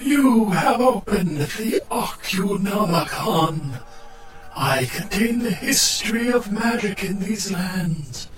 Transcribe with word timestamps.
You 0.00 0.50
have 0.50 0.80
opened 0.80 1.38
the 1.38 1.80
Ocunomicon. 1.90 3.80
I 4.56 4.86
contain 4.86 5.38
the 5.38 5.50
history 5.50 6.32
of 6.32 6.50
magic 6.50 7.04
in 7.04 7.20
these 7.20 7.52
lands. 7.52 8.28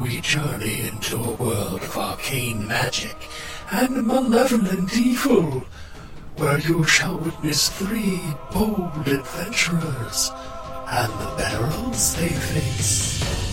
We 0.00 0.20
journey 0.20 0.88
into 0.88 1.16
a 1.16 1.34
world 1.34 1.82
of 1.82 1.96
arcane 1.96 2.66
magic 2.66 3.16
and 3.70 4.06
malevolent 4.06 4.96
evil, 4.96 5.64
where 6.36 6.58
you 6.58 6.84
shall 6.84 7.18
witness 7.18 7.68
three 7.68 8.20
bold 8.52 9.06
adventurers 9.06 10.30
and 10.88 11.12
the 11.12 11.34
perils 11.36 12.16
they 12.16 12.28
face. 12.28 13.47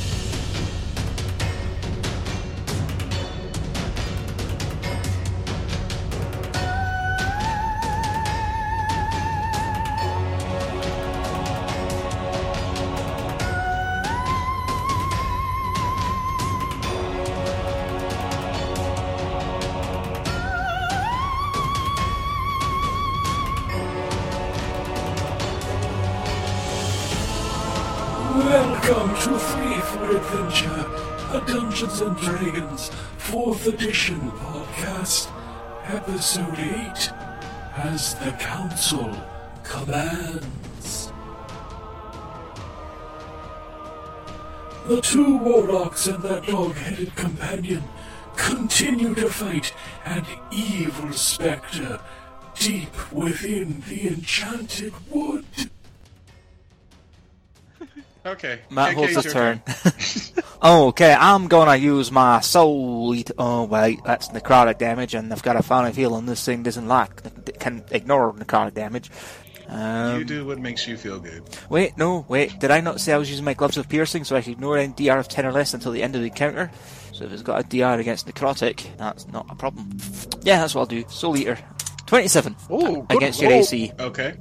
4th 33.35 33.67
edition 33.67 34.31
podcast, 34.31 35.29
episode 35.87 36.57
8, 36.57 37.11
as 37.75 38.15
the 38.15 38.31
Council 38.39 39.13
commands. 39.61 41.11
The 44.87 45.01
two 45.01 45.35
warlocks 45.37 46.07
and 46.07 46.23
their 46.23 46.39
dog-headed 46.39 47.13
companion 47.17 47.83
continue 48.37 49.13
to 49.15 49.27
fight 49.29 49.73
an 50.05 50.25
evil 50.49 51.11
spectre 51.11 51.99
deep 52.57 53.11
within 53.11 53.83
the 53.89 54.07
enchanted 54.07 54.93
wood. 55.11 55.43
Okay. 58.25 58.61
Matt 58.71 58.93
KK, 58.93 58.95
holds 58.95 59.13
your 59.13 59.21
his 59.21 59.33
turn. 59.33 59.61
oh, 59.67 60.41
okay, 60.65 61.13
I'm 61.13 61.47
gonna 61.47 61.75
use 61.75 62.11
my 62.11 62.39
soul 62.41 63.13
eat. 63.15 63.31
Oh 63.37 63.65
wait, 63.65 63.99
that's 64.03 64.29
necrotic 64.29 64.77
damage, 64.77 65.13
and 65.13 65.31
I've 65.31 65.43
got 65.43 65.55
a 65.55 65.63
funny 65.63 65.91
feeling 65.93 66.25
this 66.25 66.43
thing 66.45 66.63
doesn't 66.63 66.87
like 66.87 67.59
can 67.59 67.83
ignore 67.91 68.33
necrotic 68.33 68.73
damage. 68.73 69.09
Um, 69.67 70.19
You 70.19 70.25
do 70.25 70.45
what 70.45 70.59
makes 70.59 70.87
you 70.87 70.95
feel 70.95 71.19
good. 71.19 71.43
Wait, 71.69 71.97
no, 71.97 72.23
wait. 72.29 72.59
Did 72.59 72.69
I 72.69 72.81
not 72.81 73.01
say 73.01 73.13
I 73.13 73.17
was 73.17 73.29
using 73.29 73.45
my 73.45 73.55
gloves 73.55 73.77
of 73.77 73.89
piercing 73.89 74.23
so 74.23 74.35
I 74.35 74.41
could 74.41 74.53
ignore 74.53 74.77
any 74.77 74.93
DR 74.93 75.17
of 75.17 75.27
ten 75.27 75.45
or 75.45 75.51
less 75.51 75.73
until 75.73 75.91
the 75.91 76.03
end 76.03 76.15
of 76.15 76.21
the 76.21 76.27
encounter? 76.27 76.69
So 77.13 77.25
if 77.25 77.31
it's 77.31 77.41
got 77.41 77.65
a 77.65 77.67
DR 77.67 77.99
against 77.99 78.27
necrotic, 78.27 78.85
that's 78.97 79.27
not 79.27 79.47
a 79.49 79.55
problem. 79.55 79.97
Yeah, 80.43 80.59
that's 80.59 80.75
what 80.75 80.81
I'll 80.81 80.87
do. 80.87 81.03
Soul 81.09 81.35
eater, 81.37 81.57
twenty-seven 82.05 82.55
Ooh, 82.71 83.05
good 83.07 83.17
against 83.17 83.41
your. 83.41 83.51
AC. 83.51 83.91
Okay. 83.99 84.35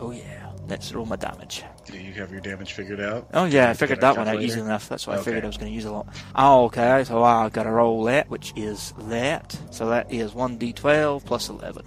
Oh 0.00 0.12
yeah, 0.12 0.50
let's 0.68 0.92
roll 0.92 1.06
my 1.06 1.16
damage. 1.16 1.64
Do 1.90 1.98
you 1.98 2.12
have 2.14 2.30
your 2.30 2.40
damage 2.40 2.72
figured 2.74 3.00
out? 3.00 3.28
Oh 3.32 3.44
yeah, 3.46 3.70
I 3.70 3.74
figured 3.74 4.00
that 4.02 4.16
one 4.16 4.28
out 4.28 4.42
easy 4.42 4.60
enough. 4.60 4.88
That's 4.88 5.06
why 5.06 5.14
I 5.14 5.18
figured 5.22 5.42
I 5.44 5.46
was 5.46 5.56
going 5.56 5.70
to 5.70 5.74
use 5.74 5.86
a 5.86 5.90
lot. 5.92 6.06
Oh, 6.36 6.64
okay, 6.66 7.02
so 7.04 7.22
I 7.22 7.48
got 7.48 7.62
to 7.62 7.70
roll 7.70 8.04
that, 8.04 8.28
which 8.28 8.52
is 8.56 8.92
that. 9.08 9.58
So 9.70 9.88
that 9.88 10.12
is 10.12 10.32
1d12 10.32 11.24
plus 11.24 11.48
11. 11.48 11.82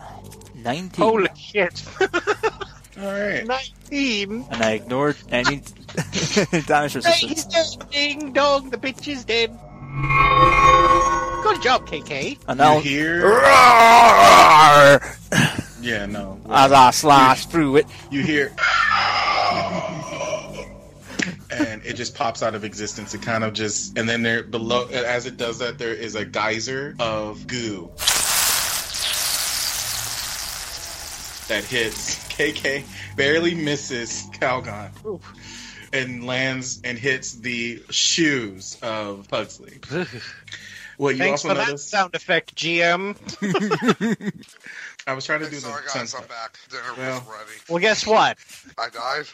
19. 0.56 1.06
Holy 1.06 1.28
shit. 1.38 1.84
All 2.02 3.08
right. 3.12 3.46
19. 3.46 4.46
And 4.52 4.62
I 4.64 4.72
ignored 4.72 5.18
any 5.30 5.62
damage 6.66 6.94
Hey, 6.94 7.00
resistance. 7.00 7.20
he's 7.22 7.46
dead. 7.46 7.68
Ding 7.92 8.34
dong, 8.34 8.70
the 8.72 8.78
bitch 8.78 9.08
is 9.08 9.24
dead. 9.24 9.50
Good 11.44 11.62
job, 11.62 11.88
KK. 11.88 12.40
And 12.48 12.58
now, 12.58 12.76
You 12.78 12.82
hear? 12.82 13.30
Yeah, 15.82 16.06
no. 16.06 16.40
as 16.50 16.72
I 16.72 16.92
slash 16.92 17.46
through 17.48 17.78
it, 17.78 17.88
You 18.12 18.22
hear? 18.22 18.54
and 21.50 21.81
it 21.92 21.98
just 21.98 22.16
pops 22.16 22.42
out 22.42 22.56
of 22.56 22.64
existence. 22.64 23.14
It 23.14 23.22
kind 23.22 23.44
of 23.44 23.54
just, 23.54 23.98
and 23.98 24.08
then 24.08 24.24
there 24.24 24.44
below, 24.44 24.88
as 24.88 25.26
it 25.26 25.36
does 25.36 25.60
that, 25.60 25.78
there 25.78 25.94
is 25.94 26.16
a 26.16 26.24
geyser 26.24 26.96
of 27.00 27.46
goo 27.48 27.92
that 31.50 31.66
hits 31.66 32.16
KK, 32.30 32.86
barely 33.18 33.54
misses 33.54 34.26
Calgon, 34.32 34.90
and 35.92 36.26
lands 36.26 36.80
and 36.86 36.98
hits 36.98 37.34
the 37.34 37.84
shoes 37.90 38.78
of 38.82 39.28
Pugsley. 39.28 39.80
What 41.02 41.16
you 41.16 41.24
Thanks 41.24 41.44
also 41.44 41.56
for 41.60 41.72
that 41.72 41.80
sound 41.80 42.14
effect, 42.14 42.54
GM. 42.54 43.16
I 45.08 45.14
was 45.14 45.26
trying 45.26 45.40
to 45.40 45.46
Hey, 45.46 45.52
do 45.52 45.56
the 45.58 45.62
sorry 45.62 45.82
guys, 45.84 45.92
sense- 45.94 46.16
I'm 46.16 46.28
back. 46.28 46.58
Dinner 46.70 46.84
Well. 46.98 47.20
was 47.20 47.28
ready. 47.28 47.60
Well, 47.70 47.80
guess 47.80 48.06
what? 48.06 48.38
I 48.78 48.90
died. 48.90 49.26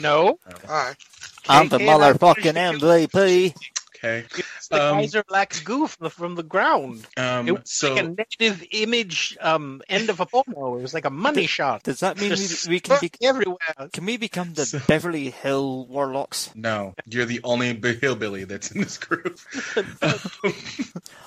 No. 0.00 0.38
Alright. 0.68 0.96
I'm 1.48 1.68
the 1.68 1.78
motherfucking 1.78 2.54
MVP. 2.54 3.54
Okay. 4.04 4.24
It's 4.36 4.66
the 4.66 4.82
Um, 4.84 4.96
Kaiser 4.96 5.22
Black 5.28 5.54
goo 5.64 5.86
from 5.86 6.04
the, 6.04 6.10
from 6.10 6.34
the 6.34 6.42
ground. 6.42 7.06
Um, 7.16 7.46
It 7.46 7.52
was 7.52 7.70
so 7.70 7.94
like 7.94 8.04
a 8.04 8.08
negative 8.08 8.64
image 8.72 9.36
um, 9.40 9.80
end 9.88 10.10
of 10.10 10.18
a 10.18 10.26
photo. 10.26 10.76
It 10.76 10.82
was 10.82 10.92
like 10.92 11.04
a 11.04 11.10
money 11.10 11.46
shot. 11.46 11.84
Does 11.84 12.00
that 12.00 12.18
mean 12.20 12.30
we, 12.30 12.36
Just 12.36 12.66
we 12.66 12.80
can 12.80 12.98
be, 13.00 13.12
everywhere. 13.22 13.58
can 13.92 14.04
we 14.04 14.16
become 14.16 14.54
the 14.54 14.66
So- 14.66 14.80
Beverly 14.88 15.30
Hill 15.30 15.86
Warlocks? 15.86 16.50
no, 16.56 16.94
you're 17.08 17.26
the 17.26 17.40
only 17.44 17.74
b- 17.74 17.94
hillbilly 17.94 18.42
that's 18.42 18.72
in 18.72 18.80
this 18.80 18.98
group. 18.98 19.38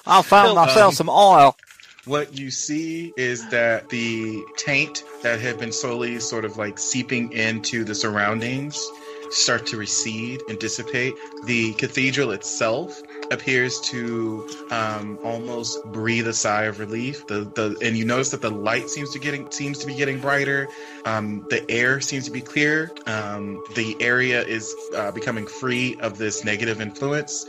I 0.05 0.21
found 0.21 0.49
Um, 0.49 0.55
myself 0.55 0.95
some 0.95 1.09
oil. 1.09 1.55
What 2.05 2.37
you 2.37 2.51
see 2.51 3.13
is 3.17 3.49
that 3.49 3.89
the 3.89 4.43
taint 4.57 5.03
that 5.23 5.39
had 5.39 5.59
been 5.59 5.71
slowly 5.71 6.19
sort 6.19 6.45
of 6.45 6.57
like 6.57 6.77
seeping 6.77 7.31
into 7.31 7.83
the 7.83 7.95
surroundings 7.95 8.89
start 9.31 9.65
to 9.67 9.77
recede 9.77 10.41
and 10.49 10.59
dissipate. 10.59 11.15
The 11.45 11.73
cathedral 11.73 12.31
itself 12.31 13.01
appears 13.31 13.79
to 13.81 14.47
um, 14.71 15.17
almost 15.23 15.83
breathe 15.85 16.27
a 16.27 16.33
sigh 16.33 16.63
of 16.63 16.79
relief. 16.79 17.25
The 17.27 17.41
the 17.55 17.77
and 17.81 17.97
you 17.97 18.05
notice 18.05 18.29
that 18.31 18.41
the 18.41 18.51
light 18.51 18.89
seems 18.89 19.11
to 19.11 19.19
getting 19.19 19.49
seems 19.51 19.79
to 19.79 19.87
be 19.87 19.95
getting 19.95 20.19
brighter. 20.19 20.67
Um, 21.05 21.45
the 21.49 21.69
air 21.69 22.01
seems 22.01 22.25
to 22.25 22.31
be 22.31 22.41
clear. 22.41 22.91
Um, 23.07 23.63
the 23.75 23.97
area 23.99 24.43
is 24.43 24.73
uh, 24.95 25.11
becoming 25.11 25.47
free 25.47 25.97
of 25.99 26.17
this 26.17 26.43
negative 26.43 26.81
influence. 26.81 27.45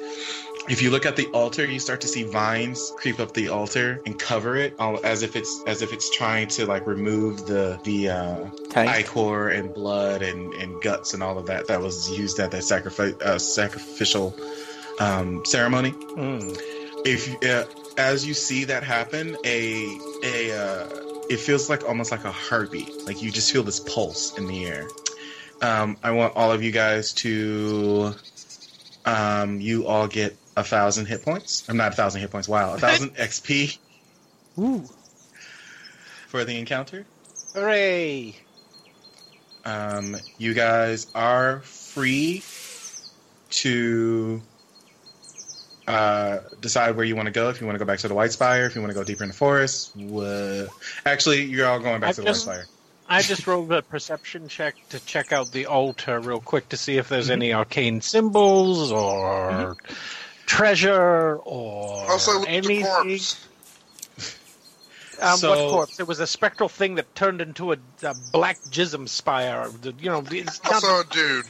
If 0.69 0.83
you 0.83 0.91
look 0.91 1.07
at 1.07 1.15
the 1.15 1.27
altar, 1.29 1.65
you 1.65 1.79
start 1.79 2.01
to 2.01 2.09
see 2.09 2.25
vines 2.25 2.93
creep 2.97 3.21
up 3.21 3.33
the 3.33 3.49
altar 3.49 4.03
and 4.05 4.19
cover 4.19 4.57
it, 4.57 4.75
all, 4.81 4.99
as 5.05 5.23
if 5.23 5.37
it's 5.37 5.63
as 5.65 5.81
if 5.81 5.93
it's 5.93 6.11
trying 6.11 6.49
to 6.49 6.67
like 6.67 6.89
remove 6.89 7.47
the 7.47 7.79
the 7.85 8.09
uh, 8.09 8.47
ichor 8.75 9.49
and 9.49 9.73
blood 9.73 10.23
and, 10.23 10.53
and 10.55 10.83
guts 10.83 11.15
and 11.15 11.23
all 11.23 11.39
of 11.39 11.47
that 11.47 11.69
that 11.69 11.81
was 11.81 12.11
used 12.11 12.41
at 12.41 12.51
that 12.51 12.65
sacrifice 12.65 13.15
uh, 13.23 13.39
sacrificial 13.39 14.35
um, 14.99 15.45
ceremony. 15.45 15.93
Mm. 15.93 16.59
If 17.05 17.45
uh, 17.45 17.67
as 17.97 18.27
you 18.27 18.35
see 18.35 18.65
that 18.65 18.83
happen, 18.83 19.37
a 19.45 19.99
a 20.25 20.51
uh, 20.51 20.89
it 21.31 21.39
feels 21.39 21.71
like 21.71 21.89
almost 21.89 22.11
like 22.11 22.25
a 22.25 22.33
heartbeat, 22.33 23.07
like 23.07 23.23
you 23.23 23.31
just 23.31 23.53
feel 23.53 23.63
this 23.63 23.79
pulse 23.79 24.37
in 24.37 24.49
the 24.49 24.67
air. 24.67 24.89
Um, 25.63 25.97
I 26.03 26.11
want 26.11 26.35
all 26.35 26.51
of 26.51 26.65
you 26.65 26.73
guys 26.73 27.13
to 27.15 28.15
um, 29.05 29.61
you 29.61 29.87
all 29.87 30.09
get 30.09 30.37
a 30.57 30.65
thousand 30.65 31.07
hit 31.07 31.23
points. 31.23 31.65
I'm 31.69 31.77
not 31.77 31.93
a 31.93 31.97
thousand 31.97 32.21
hit 32.21 32.31
points. 32.31 32.49
Wow, 32.49 32.75
a 32.75 32.79
thousand 32.79 33.11
XP 33.17 33.79
Ooh. 34.59 34.85
for 36.29 36.45
the 36.45 36.59
encounter. 36.59 37.05
Hooray! 37.55 38.37
Um, 39.65 40.17
you 40.39 40.55
guys 40.55 41.07
are 41.15 41.61
free 41.61 42.43
to 43.51 44.41
uh, 45.89 46.39
decide 46.61 46.97
where 46.97 47.05
you 47.05 47.17
want 47.17 47.27
to 47.27 47.33
go. 47.33 47.49
If 47.49 47.61
you 47.61 47.67
want 47.67 47.75
to 47.77 47.85
go 47.85 47.85
back 47.85 47.99
to 48.01 48.09
the 48.09 48.15
White 48.15 48.33
Spire, 48.33 48.67
if 48.67 48.75
you 48.75 48.81
want 48.81 48.91
to 48.93 48.95
go 48.99 49.05
deeper 49.05 49.25
in 49.25 49.29
the 49.29 49.35
forest. 49.35 49.95
Wha- 49.97 50.67
Actually, 51.05 51.45
you're 51.45 51.67
all 51.67 51.81
going 51.81 52.01
back 52.01 52.11
I 52.11 52.13
to 52.13 52.21
the 52.23 52.27
just- 52.27 52.47
White 52.47 52.55
Spire. 52.55 52.67
I 53.09 53.23
just 53.23 53.47
rolled 53.47 53.71
a 53.73 53.83
perception 53.83 54.49
check 54.49 54.75
to 54.91 54.99
check 55.05 55.33
out 55.33 55.53
the 55.53 55.67
altar 55.67 56.19
real 56.19 56.41
quick 56.41 56.69
to 56.71 56.77
see 56.77 56.97
if 56.99 57.09
there's 57.09 57.31
any 57.31 57.53
arcane 57.53 58.01
symbols 58.01 58.91
or 58.91 59.77
treasure 60.47 61.37
or 61.37 62.11
Also, 62.11 62.39
look 62.41 62.49
at 62.49 62.65
the 62.65 62.75
anything. 62.83 63.21
Um, 65.21 65.39
So- 65.39 65.49
what 65.51 65.71
corpse? 65.73 66.01
It 66.01 66.07
was 66.07 66.21
a 66.21 66.27
spectral 66.27 66.69
thing 66.69 66.95
that 66.97 67.15
turned 67.15 67.41
into 67.41 67.73
a, 67.73 67.77
a 68.03 68.15
black 68.33 68.59
jism 68.71 69.09
spire. 69.09 69.71
You 69.83 70.11
know, 70.11 70.25
it's 70.31 70.63
not, 70.65 70.75
Also 70.75 71.01
a 71.01 71.05
dude. 71.05 71.47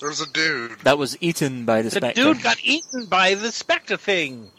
There's 0.00 0.20
a 0.20 0.26
dude. 0.30 0.78
That 0.84 0.98
was 0.98 1.16
eaten 1.20 1.64
by 1.64 1.82
the, 1.82 1.90
the 1.90 1.96
spectre. 1.96 2.22
dude 2.22 2.42
got 2.42 2.58
eaten 2.62 3.06
by 3.06 3.34
the 3.34 3.50
spectre 3.50 3.96
thing. 3.96 4.50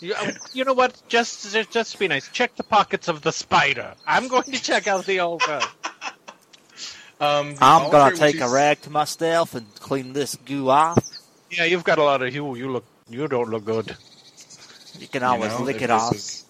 You, 0.00 0.14
uh, 0.14 0.32
you 0.52 0.64
know 0.64 0.74
what? 0.74 1.00
Just, 1.08 1.52
just 1.52 1.70
just 1.70 1.98
be 1.98 2.06
nice. 2.08 2.28
Check 2.28 2.56
the 2.56 2.62
pockets 2.64 3.08
of 3.08 3.22
the 3.22 3.32
spider. 3.32 3.94
I'm 4.06 4.28
going 4.28 4.44
to 4.44 4.62
check 4.62 4.86
out 4.86 5.06
the 5.06 5.20
altar. 5.20 5.60
Um, 7.20 7.54
the 7.56 7.64
I'm 7.64 7.90
gonna 7.90 8.16
take 8.16 8.40
a 8.40 8.48
rag 8.48 8.80
to 8.82 8.90
myself 8.90 9.54
and 9.54 9.66
clean 9.76 10.12
this 10.12 10.36
goo 10.36 10.68
off. 10.70 11.04
Yeah, 11.50 11.64
you've 11.64 11.84
got 11.84 11.98
a 11.98 12.02
lot 12.04 12.22
of 12.22 12.34
you. 12.34 12.54
You 12.56 12.70
look. 12.70 12.84
You 13.08 13.26
don't 13.28 13.48
look 13.48 13.64
good. 13.64 13.96
You 14.98 15.08
can 15.08 15.22
you 15.22 15.28
always 15.28 15.52
know, 15.52 15.62
lick 15.64 15.80
it 15.82 15.90
off. 15.90 16.14
is- 16.14 16.44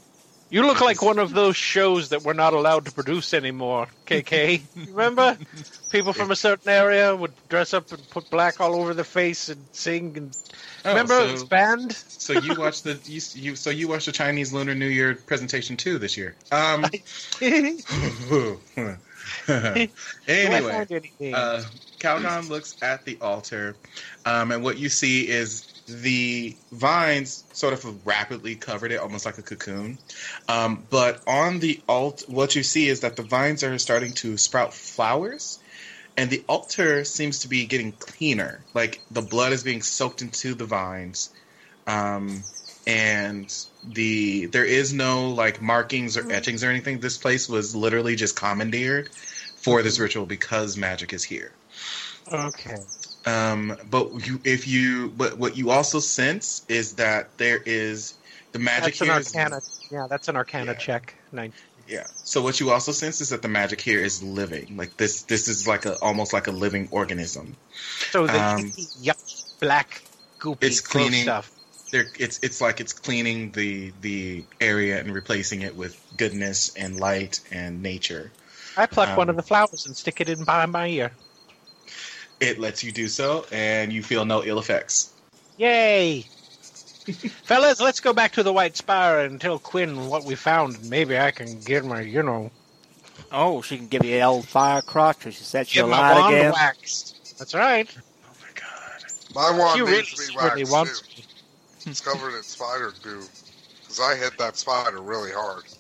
You 0.51 0.63
look 0.63 0.81
like 0.81 1.03
one 1.03 1.19
of 1.19 1.33
those 1.35 1.57
shows 1.57 2.09
that 2.09 2.23
we're 2.23 2.33
not 2.33 2.55
allowed 2.55 2.87
to 2.87 2.93
produce 2.93 3.35
anymore. 3.35 3.87
KK, 4.07 4.63
remember? 4.91 5.37
People 5.91 6.13
from 6.15 6.31
a 6.31 6.37
certain 6.37 6.71
area 6.71 7.15
would 7.15 7.33
dress 7.49 7.75
up 7.75 7.93
and 7.93 8.11
put 8.11 8.31
black 8.31 8.59
all 8.61 8.75
over 8.75 8.95
their 8.95 9.05
face 9.05 9.51
and 9.51 9.63
sing. 9.73 10.17
And 10.17 10.37
Oh, 10.85 10.91
remember 10.91 11.15
so- 11.15 11.29
it 11.29 11.33
was 11.33 11.45
banned? 11.45 11.93
So 11.93 12.33
you 12.33 12.55
watched 12.55 12.85
the 12.85 12.99
you, 13.05 13.21
you 13.35 13.57
so 13.57 13.71
you 13.71 13.89
watched 13.89 14.07
the 14.07 14.13
Chinese 14.13 14.53
Lunar 14.53 14.75
New 14.75 14.87
Year 14.89 15.15
presentation 15.15 15.77
too 15.77 15.99
this 15.99 16.17
year. 16.17 16.35
Um. 16.51 16.87
Anyway, 20.29 20.87
uh, 21.33 21.63
Calgon 21.99 22.49
looks 22.49 22.77
at 22.83 23.05
the 23.05 23.19
altar, 23.21 23.77
um, 24.25 24.53
and 24.53 24.63
what 24.63 24.79
you 24.79 24.89
see 24.89 25.29
is 25.29 25.67
the 25.89 26.55
vines 26.71 27.45
sort 27.53 27.73
of 27.73 28.07
rapidly 28.07 28.55
covered 28.55 28.93
it, 28.93 29.01
almost 29.01 29.25
like 29.25 29.39
a 29.39 29.43
cocoon. 29.43 29.99
Um, 30.49 30.85
but 30.91 31.23
on 31.27 31.61
the 31.61 31.81
alt, 31.89 32.25
what 32.29 32.55
you 32.55 32.63
see 32.63 32.89
is 32.89 33.01
that 33.01 33.17
the 33.17 33.23
vines 33.23 33.65
are 33.65 33.79
starting 33.79 34.13
to 34.15 34.37
sprout 34.37 34.75
flowers, 34.75 35.59
and 36.17 36.29
the 36.29 36.45
altar 36.49 37.05
seems 37.05 37.41
to 37.41 37.49
be 37.49 37.67
getting 37.67 37.93
cleaner. 37.93 38.65
Like 38.75 39.01
the 39.11 39.23
blood 39.23 39.53
is 39.53 39.63
being 39.63 39.83
soaked 39.83 40.21
into 40.21 40.55
the 40.55 40.67
vines, 40.67 41.31
um, 41.87 42.45
and 42.89 43.55
the 43.85 44.47
there 44.47 44.65
is 44.65 44.93
no 44.93 45.31
like 45.31 45.61
markings 45.63 46.17
or 46.17 46.31
etchings 46.33 46.65
or 46.65 46.71
anything. 46.71 46.99
This 47.01 47.19
place 47.19 47.49
was 47.49 47.77
literally 47.77 48.17
just 48.17 48.35
commandeered 48.35 49.11
for 49.57 49.83
this 49.83 49.99
ritual 50.01 50.27
because 50.27 50.77
magic 50.77 51.13
is 51.13 51.23
here. 51.23 51.53
okay. 52.33 52.77
Um, 53.27 53.77
but 53.91 54.27
you, 54.27 54.41
if 54.45 54.67
you, 54.67 55.09
but 55.15 55.37
what 55.39 55.57
you 55.57 55.71
also 55.71 56.01
sense 56.01 56.65
is 56.69 56.95
that 56.95 57.37
there 57.37 57.59
is 57.65 58.15
the 58.53 58.59
magic 58.59 58.97
That's 58.97 59.01
an 59.03 59.07
here. 59.09 59.19
is- 59.19 59.35
arcana. 59.37 59.61
Yeah, 59.91 60.07
that's 60.09 60.29
an 60.29 60.37
arcana 60.37 60.73
Yeah. 60.73 60.79
check. 60.79 61.15
Nine. 61.33 61.53
yeah. 61.87 62.07
So 62.25 62.41
what 62.41 62.59
you 62.61 62.71
also 62.71 62.93
sense 62.93 63.21
is 63.21 63.29
that 63.31 63.43
the 63.43 63.49
magic 63.49 63.81
here 63.83 64.01
is 64.01 64.23
living. 64.23 64.77
Like 64.79 64.97
this, 64.97 65.23
this 65.23 65.49
is 65.49 65.67
like 65.67 65.85
a 65.85 65.97
almost 66.01 66.33
like 66.33 66.47
a 66.47 66.53
living 66.53 66.89
organism. 66.91 67.57
So 68.13 68.27
the 68.27 68.43
Um, 68.43 68.71
yucky, 69.03 69.59
black, 69.61 70.03
goopy 70.39 70.59
it's 70.63 70.81
cleaning- 70.81 71.25
stuff. 71.25 71.51
There, 71.91 72.07
it's 72.19 72.39
it's 72.43 72.61
like 72.61 72.81
it's 72.81 72.93
cleaning 72.93 73.51
the 73.53 73.93
the 74.01 74.45
area 74.61 75.01
and 75.01 75.13
replacing 75.13 75.63
it 75.63 75.77
with 75.77 76.01
goodness 76.17 76.75
and 76.77 77.01
light 77.01 77.41
and 77.51 77.83
nature. 77.83 78.31
I 78.77 78.87
pluck 78.87 79.17
one 79.17 79.29
um, 79.29 79.31
of 79.31 79.37
the 79.37 79.43
flowers 79.43 79.87
and 79.87 79.97
stick 79.97 80.21
it 80.21 80.29
in 80.29 80.45
behind 80.45 80.73
my 80.73 80.87
ear. 80.87 81.13
It 82.41 82.59
lets 82.59 82.85
you 82.85 82.93
do 82.93 83.09
so, 83.09 83.47
and 83.51 83.93
you 83.93 84.03
feel 84.03 84.25
no 84.25 84.45
ill 84.45 84.59
effects. 84.59 85.13
Yay! 85.57 86.23
Fellas, 87.45 87.81
let's 87.81 87.99
go 87.99 88.13
back 88.13 88.33
to 88.33 88.43
the 88.45 88.53
White 88.53 88.77
Spire 88.77 89.21
and 89.21 89.41
tell 89.41 89.59
Quinn 89.59 90.09
what 90.09 90.25
we 90.25 90.37
found. 90.37 90.89
Maybe 90.89 91.19
I 91.19 91.33
can 91.33 91.59
get 91.61 91.85
my, 91.85 92.03
you 92.03 92.23
know, 92.23 92.53
Oh, 93.31 93.63
she 93.63 93.77
can 93.77 93.89
give 93.89 94.05
you 94.05 94.13
the 94.13 94.23
old 94.23 94.47
fire 94.47 94.83
crotch, 94.83 95.27
or 95.27 95.33
she 95.33 95.45
sets 95.45 95.75
you 95.75 95.83
get 95.83 95.89
my 95.89 96.13
alight 96.13 96.33
again. 96.33 96.53
waxed. 96.53 97.39
That's 97.39 97.55
right. 97.55 97.89
Oh 97.99 98.33
my 98.41 98.49
god! 98.55 99.05
My 99.35 99.59
wand 99.59 99.77
She 99.77 99.83
really 99.83 99.97
needs 99.99 100.11
to 100.11 100.17
be 100.17 100.23
secretly 100.25 100.63
waxed 100.63 100.73
wants 100.73 101.01
too. 101.03 101.23
Me. 101.89 101.93
It's 101.93 102.01
covered 102.01 102.37
in 102.37 102.43
spider 102.43 102.93
goo. 103.03 103.23
Because 103.81 104.01
I 104.01 104.17
hit 104.17 104.37
that 104.39 104.57
spider 104.57 105.01
really 105.01 105.33
hard. 105.33 105.65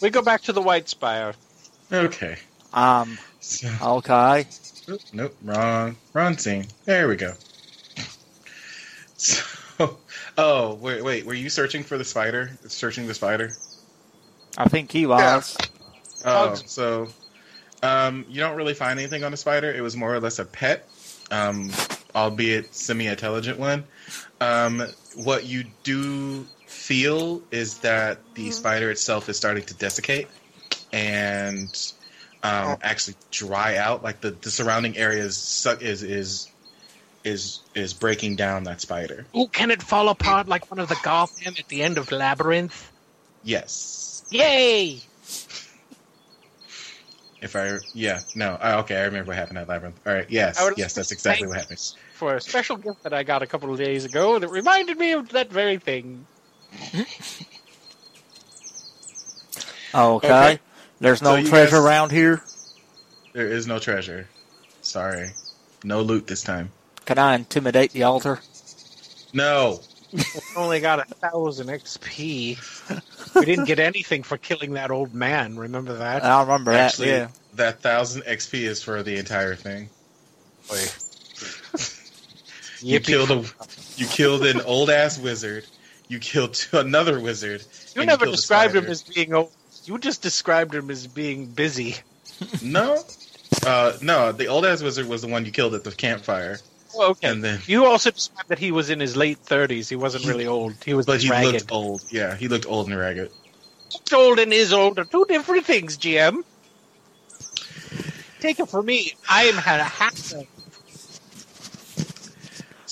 We 0.00 0.10
go 0.10 0.20
back 0.20 0.42
to 0.42 0.52
the 0.52 0.60
White 0.60 0.88
Spire. 0.88 1.32
Okay. 1.90 2.36
Um, 2.74 3.16
So, 3.40 3.68
okay. 3.82 4.44
Oop, 4.88 5.00
nope, 5.14 5.34
wrong, 5.42 5.96
wrong 6.12 6.36
scene. 6.36 6.66
There 6.84 7.08
we 7.08 7.16
go. 7.16 7.32
So, 9.16 9.42
oh 10.38 10.74
wait, 10.74 11.02
wait, 11.02 11.24
were 11.24 11.32
you 11.34 11.48
searching 11.48 11.82
for 11.82 11.96
the 11.96 12.04
spider? 12.04 12.50
Searching 12.66 13.06
the 13.06 13.14
spider? 13.14 13.56
I 14.58 14.68
think 14.68 14.92
he 14.92 15.06
was. 15.06 15.56
Oh, 16.24 16.54
so 16.54 17.08
um, 17.82 18.24
you 18.28 18.40
don't 18.40 18.56
really 18.56 18.74
find 18.74 18.98
anything 18.98 19.24
on 19.24 19.30
the 19.30 19.36
spider. 19.36 19.72
It 19.72 19.80
was 19.82 19.96
more 19.96 20.14
or 20.14 20.20
less 20.20 20.38
a 20.38 20.44
pet, 20.44 20.88
um, 21.30 21.70
albeit 22.14 22.74
semi-intelligent 22.74 23.58
one. 23.58 23.84
Um, 24.40 24.82
what 25.16 25.44
you 25.46 25.64
do 25.82 26.46
feel 26.66 27.42
is 27.50 27.78
that 27.78 28.18
the 28.34 28.50
spider 28.50 28.90
itself 28.90 29.28
is 29.28 29.36
starting 29.36 29.64
to 29.64 29.74
desiccate 29.74 30.28
and 30.92 31.68
um, 32.42 32.50
Oh. 32.72 32.78
actually 32.82 33.16
dry 33.30 33.76
out. 33.76 34.02
Like 34.02 34.20
the, 34.20 34.32
the 34.32 34.50
surrounding 34.50 34.96
area 34.96 35.24
is 35.24 35.36
su- 35.36 35.78
is 35.80 36.02
is 36.02 36.48
is 37.24 37.60
is 37.74 37.94
breaking 37.94 38.36
down 38.36 38.64
that 38.64 38.80
spider. 38.82 39.24
Oh, 39.32 39.46
can 39.46 39.70
it 39.70 39.82
fall 39.82 40.10
apart 40.10 40.46
like 40.46 40.70
one 40.70 40.78
of 40.78 40.88
the 40.90 40.98
Gotham 41.02 41.54
at 41.58 41.68
the 41.68 41.82
end 41.82 41.96
of 41.96 42.12
Labyrinth? 42.12 42.92
Yes. 43.42 44.24
Yay! 44.30 45.00
If 47.40 47.56
I 47.56 47.78
yeah 47.92 48.20
no 48.34 48.58
oh, 48.60 48.78
okay 48.80 48.96
I 48.96 49.04
remember 49.04 49.28
what 49.28 49.36
happened 49.36 49.58
at 49.58 49.68
labyrinth. 49.68 50.00
All 50.06 50.12
right 50.14 50.26
yes 50.30 50.62
yes 50.76 50.94
that's 50.94 51.12
exactly 51.12 51.46
what 51.46 51.58
happened. 51.58 51.80
For 52.14 52.36
a 52.36 52.40
special 52.40 52.76
gift 52.76 53.02
that 53.02 53.12
I 53.12 53.22
got 53.24 53.42
a 53.42 53.46
couple 53.46 53.70
of 53.72 53.78
days 53.78 54.04
ago 54.04 54.38
that 54.38 54.48
reminded 54.48 54.96
me 54.98 55.12
of 55.12 55.28
that 55.30 55.50
very 55.50 55.78
thing. 55.78 56.26
Okay. 59.94 60.26
Okay. 60.28 60.58
There's 61.00 61.22
no 61.22 61.36
So 61.40 61.48
treasure 61.48 61.76
guys- 61.76 61.84
around 61.84 62.10
here. 62.10 62.42
There 63.32 63.46
is 63.48 63.66
no 63.68 63.78
treasure. 63.78 64.28
Sorry, 64.82 65.30
no 65.84 66.02
loot 66.02 66.26
this 66.26 66.42
time. 66.42 66.70
Can 67.04 67.18
I 67.18 67.34
intimidate 67.36 67.92
the 67.92 68.02
altar? 68.04 68.40
No. 69.32 69.80
Only 70.56 70.80
got 70.80 71.00
a 71.00 71.04
thousand 71.14 71.68
XP. 71.68 73.34
we 73.34 73.44
didn't 73.44 73.64
get 73.66 73.78
anything 73.78 74.22
for 74.24 74.36
killing 74.36 74.72
that 74.72 74.90
old 74.90 75.14
man. 75.14 75.56
Remember 75.56 75.94
that? 75.94 76.24
I 76.24 76.40
remember 76.42 76.72
Actually, 76.72 77.10
that. 77.10 77.16
Yeah. 77.18 77.28
that 77.54 77.80
thousand 77.80 78.22
XP 78.22 78.62
is 78.62 78.82
for 78.82 79.02
the 79.02 79.16
entire 79.16 79.54
thing. 79.56 79.90
You 82.84 83.00
Yippee. 83.00 83.04
killed 83.06 83.30
a, 83.30 83.44
you 83.96 84.06
killed 84.06 84.44
an 84.46 84.60
old 84.62 84.90
ass 84.90 85.18
wizard. 85.18 85.64
You 86.08 86.18
killed 86.18 86.68
another 86.72 87.18
wizard. 87.18 87.64
You 87.96 88.04
never 88.04 88.26
a 88.26 88.30
described 88.30 88.76
him 88.76 88.84
as 88.86 89.02
being 89.02 89.32
old. 89.34 89.52
You 89.84 89.98
just 89.98 90.22
described 90.22 90.74
him 90.74 90.90
as 90.90 91.06
being 91.06 91.46
busy. 91.46 91.96
no. 92.62 93.02
Uh, 93.64 93.96
no, 94.02 94.32
the 94.32 94.46
old 94.48 94.66
ass 94.66 94.82
wizard 94.82 95.06
was 95.08 95.22
the 95.22 95.28
one 95.28 95.44
you 95.46 95.52
killed 95.52 95.74
at 95.74 95.84
the 95.84 95.92
campfire, 95.92 96.58
Oh, 96.96 97.10
okay. 97.10 97.28
and 97.28 97.42
then 97.42 97.60
You 97.66 97.86
also 97.86 98.10
described 98.10 98.48
that 98.48 98.58
he 98.58 98.72
was 98.72 98.90
in 98.90 99.00
his 99.00 99.16
late 99.16 99.38
thirties. 99.38 99.88
He 99.88 99.96
wasn't 99.96 100.26
really 100.26 100.46
old. 100.46 100.74
He 100.84 100.92
was 100.92 101.06
but 101.06 101.22
he 101.22 101.30
ragged. 101.30 101.52
looked 101.52 101.72
old. 101.72 102.04
Yeah, 102.10 102.34
he 102.36 102.48
looked 102.48 102.66
old 102.66 102.88
and 102.88 102.98
ragged. 102.98 103.30
old 104.12 104.38
and 104.38 104.52
is 104.52 104.72
old 104.72 104.98
are 104.98 105.04
two 105.04 105.24
different 105.28 105.64
things, 105.64 105.96
GM. 105.96 106.42
Take 108.40 108.60
it 108.60 108.68
from 108.68 108.86
me. 108.86 109.14
I 109.30 109.44
am 109.44 109.54
had 109.54 109.80
a 109.80 109.84
hacker. 109.84 110.42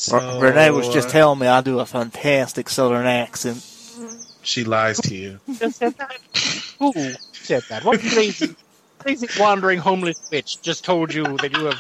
So, 0.03 0.41
Renee 0.41 0.71
was 0.71 0.89
just 0.89 1.09
uh, 1.09 1.13
telling 1.13 1.39
me 1.39 1.47
I 1.47 1.61
do 1.61 1.79
a 1.79 1.87
fantastic 1.87 2.69
southern 2.69 3.07
accent. 3.07 3.65
she 4.43 4.65
lies 4.65 5.01
to 5.03 5.15
you. 5.15 5.39
Just 5.61 5.77
said 5.77 5.95
that. 5.97 6.11
Who 6.81 6.93
said 7.31 7.63
that? 7.69 7.85
What 7.85 8.01
crazy, 8.01 8.57
crazy 8.99 9.29
wandering 9.39 9.79
homeless 9.79 10.19
bitch 10.29 10.61
just 10.61 10.85
told 10.85 11.15
you 11.15 11.23
that 11.39 11.57
you 11.57 11.67
have 11.67 11.79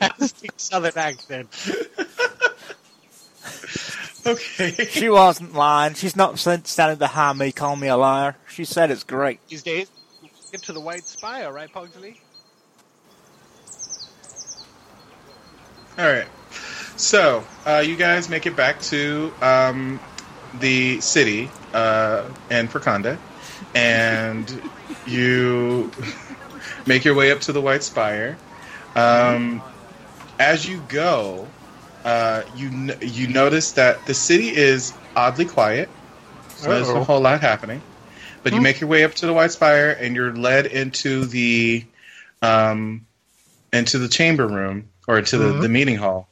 fantastic 0.00 0.50
southern 0.56 0.96
accent? 0.96 1.48
Okay. 4.26 4.72
She 4.86 5.08
wasn't 5.08 5.54
lying. 5.54 5.94
She's 5.94 6.14
not 6.16 6.38
st- 6.38 6.66
standing 6.66 6.98
behind 6.98 7.38
me 7.38 7.50
calling 7.50 7.80
me 7.80 7.86
a 7.88 7.96
liar. 7.96 8.36
She 8.46 8.64
said 8.66 8.90
it's 8.90 9.04
great. 9.04 9.40
These 9.48 9.62
days, 9.62 9.90
get 10.52 10.60
to 10.64 10.74
the 10.74 10.80
White 10.80 11.04
Spire, 11.04 11.50
right, 11.50 11.72
Pugsley? 11.72 12.20
All 15.96 16.04
right. 16.04 16.26
So, 16.98 17.44
uh, 17.64 17.84
you 17.86 17.94
guys 17.94 18.28
make 18.28 18.46
it 18.46 18.56
back 18.56 18.80
to 18.82 19.32
um, 19.40 20.00
the 20.58 21.00
city 21.00 21.48
uh, 21.72 22.24
in 22.50 22.66
Prakonda, 22.66 23.16
and 23.72 24.60
you 25.06 25.92
make 26.86 27.04
your 27.04 27.14
way 27.14 27.30
up 27.30 27.40
to 27.42 27.52
the 27.52 27.60
White 27.60 27.84
Spire. 27.84 28.36
Um, 28.96 29.62
as 30.40 30.68
you 30.68 30.82
go, 30.88 31.46
uh, 32.04 32.42
you 32.56 32.66
n- 32.66 32.98
you 33.00 33.28
notice 33.28 33.72
that 33.72 34.04
the 34.06 34.14
city 34.14 34.48
is 34.48 34.92
oddly 35.14 35.44
quiet. 35.44 35.88
So 36.56 36.70
there's 36.72 36.88
a 36.90 37.04
whole 37.04 37.20
lot 37.20 37.40
happening. 37.40 37.80
But 38.42 38.52
you 38.54 38.60
make 38.60 38.80
your 38.80 38.90
way 38.90 39.04
up 39.04 39.14
to 39.14 39.26
the 39.26 39.32
White 39.32 39.52
Spire, 39.52 39.90
and 39.90 40.16
you're 40.16 40.34
led 40.34 40.66
into 40.66 41.26
the 41.26 41.84
um, 42.42 43.06
into 43.72 43.98
the 43.98 44.08
chamber 44.08 44.48
room 44.48 44.88
or 45.06 45.18
into 45.18 45.38
the, 45.38 45.52
the 45.60 45.68
meeting 45.68 45.96
hall. 45.96 46.28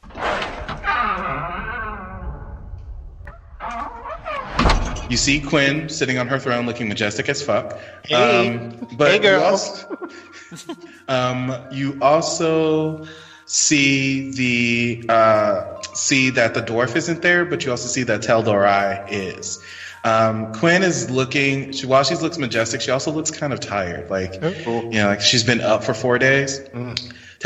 You 5.09 5.17
see 5.17 5.39
Quinn 5.39 5.89
sitting 5.89 6.17
on 6.17 6.27
her 6.27 6.39
throne, 6.39 6.65
looking 6.65 6.87
majestic 6.87 7.29
as 7.29 7.41
fuck. 7.41 7.77
Hey. 8.03 8.49
Um, 8.49 8.87
but 8.97 9.11
Hey, 9.11 9.19
girl. 9.19 9.39
You 9.39 9.45
also, 9.45 10.09
um, 11.07 11.55
you 11.71 11.97
also 12.01 13.05
see 13.45 14.31
the 14.31 15.09
uh, 15.09 15.81
see 15.93 16.29
that 16.31 16.53
the 16.53 16.61
dwarf 16.61 16.95
isn't 16.95 17.21
there, 17.21 17.45
but 17.45 17.63
you 17.65 17.71
also 17.71 17.87
see 17.87 18.03
that 18.03 18.21
Teldorai 18.21 19.07
is. 19.09 19.63
Um, 20.03 20.53
Quinn 20.53 20.83
is 20.83 21.09
looking. 21.09 21.71
She, 21.71 21.85
while 21.85 22.03
she 22.03 22.15
looks 22.15 22.37
majestic, 22.37 22.81
she 22.81 22.91
also 22.91 23.11
looks 23.11 23.31
kind 23.31 23.51
of 23.51 23.59
tired. 23.59 24.09
Like 24.09 24.35
you 24.83 24.89
know, 24.99 25.07
like 25.07 25.21
she's 25.21 25.43
been 25.43 25.61
up 25.61 25.83
for 25.83 25.93
four 25.93 26.17
days. 26.19 26.59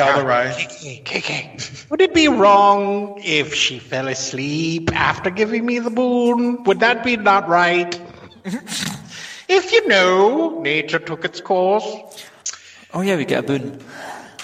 Teldorai. 0.01 0.51
KK, 0.51 1.03
KK. 1.03 1.89
Would 1.89 2.01
it 2.01 2.13
be 2.13 2.27
wrong 2.27 3.19
if 3.23 3.53
she 3.53 3.79
fell 3.79 4.07
asleep 4.07 4.91
after 4.93 5.29
giving 5.29 5.65
me 5.65 5.79
the 5.79 5.89
boon? 5.89 6.63
Would 6.63 6.79
that 6.79 7.03
be 7.03 7.17
not 7.17 7.47
right? 7.47 7.99
if 9.47 9.71
you 9.71 9.87
know, 9.87 10.59
nature 10.61 10.99
took 10.99 11.25
its 11.25 11.41
course. 11.41 11.85
Oh 12.93 13.01
yeah, 13.01 13.15
we 13.15 13.25
get 13.25 13.43
a 13.43 13.47
boon. 13.47 13.79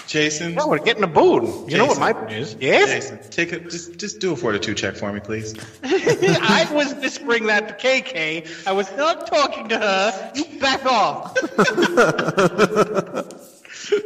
Jason. 0.06 0.54
No, 0.54 0.68
we're 0.68 0.78
getting 0.78 1.02
a 1.04 1.08
boon. 1.08 1.68
You 1.68 1.76
know 1.76 1.84
what 1.84 2.00
my 2.00 2.14
boon 2.14 2.30
is? 2.30 2.56
Yes? 2.58 2.88
Jason, 2.88 3.18
take 3.30 3.52
a 3.52 3.60
just 3.60 3.98
just 3.98 4.20
do 4.20 4.32
a 4.32 4.36
fortitude 4.36 4.78
check 4.78 4.96
for 4.96 5.12
me, 5.12 5.20
please. 5.20 5.54
I 5.84 6.66
was 6.72 6.94
whispering 6.94 7.46
that 7.46 7.68
to 7.68 7.74
KK. 7.74 8.66
I 8.66 8.72
was 8.72 8.90
not 8.96 9.26
talking 9.26 9.68
to 9.68 9.78
her. 9.78 10.32
You 10.34 10.44
back 10.60 10.86
off. 10.86 11.36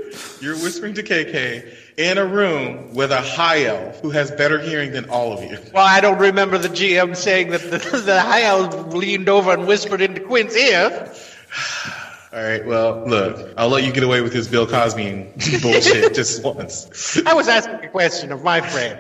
You're 0.43 0.57
whispering 0.57 0.95
to 0.95 1.05
KK 1.05 1.73
in 1.97 2.19
a 2.19 2.27
room 2.27 2.95
with 2.95 3.13
a 3.13 3.21
high 3.21 3.67
elf 3.67 4.01
who 4.01 4.11
has 4.11 4.33
better 4.33 4.59
hearing 4.59 4.91
than 4.91 5.09
all 5.09 5.33
of 5.33 5.41
you. 5.49 5.57
Well, 5.73 5.87
I 5.87 6.01
don't 6.01 6.19
remember 6.19 6.59
the 6.59 6.69
GM 6.69 7.15
saying 7.15 7.51
that 7.51 7.61
the, 7.61 7.79
the 8.05 8.21
high 8.21 8.43
elf 8.43 8.93
leaned 8.93 9.29
over 9.29 9.53
and 9.53 9.69
whispered 9.69 10.01
into 10.01 10.21
Quinn's 10.21 10.57
ear. 10.57 11.13
All 12.33 12.43
right, 12.43 12.67
well, 12.67 13.07
look, 13.07 13.53
I'll 13.59 13.69
let 13.69 13.85
you 13.85 13.93
get 13.93 14.05
away 14.05 14.23
with 14.23 14.33
this 14.33 14.49
Bill 14.49 14.67
Cosby 14.67 15.33
bullshit 15.63 16.15
just 16.15 16.43
once. 16.43 17.21
I 17.27 17.35
was 17.35 17.47
asking 17.47 17.85
a 17.85 17.89
question 17.91 18.33
of 18.33 18.43
my 18.43 18.63
friend 18.63 18.99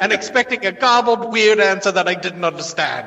and 0.00 0.12
expecting 0.12 0.66
a 0.66 0.72
garbled, 0.72 1.32
weird 1.32 1.60
answer 1.60 1.92
that 1.92 2.08
I 2.08 2.14
didn't 2.14 2.44
understand. 2.44 3.06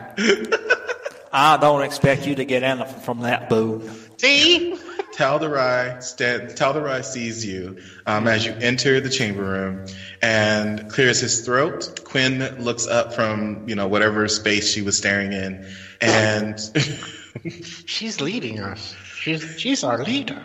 I 1.33 1.57
don't 1.57 1.81
expect 1.81 2.25
you 2.25 2.35
to 2.35 2.45
get 2.45 2.63
anything 2.63 3.01
from 3.01 3.19
that 3.19 3.49
boo. 3.49 3.87
See? 4.15 4.79
Talderai, 5.17 6.01
stand, 6.03 6.49
Talderai 6.51 7.03
sees 7.03 7.43
you 7.43 7.77
um, 8.05 8.27
as 8.27 8.45
you 8.45 8.53
enter 8.61 8.99
the 8.99 9.09
chamber 9.09 9.43
room 9.43 9.85
and 10.21 10.89
clears 10.91 11.19
his 11.19 11.43
throat. 11.43 12.01
Quinn 12.05 12.39
looks 12.59 12.85
up 12.85 13.13
from, 13.13 13.67
you 13.67 13.73
know, 13.73 13.87
whatever 13.87 14.27
space 14.27 14.71
she 14.71 14.81
was 14.83 14.95
staring 14.95 15.33
in 15.33 15.67
and 16.01 16.59
She's 17.85 18.21
leading 18.21 18.59
us. 18.59 18.95
She's 19.19 19.59
she's 19.59 19.83
our 19.83 20.03
leader. 20.03 20.43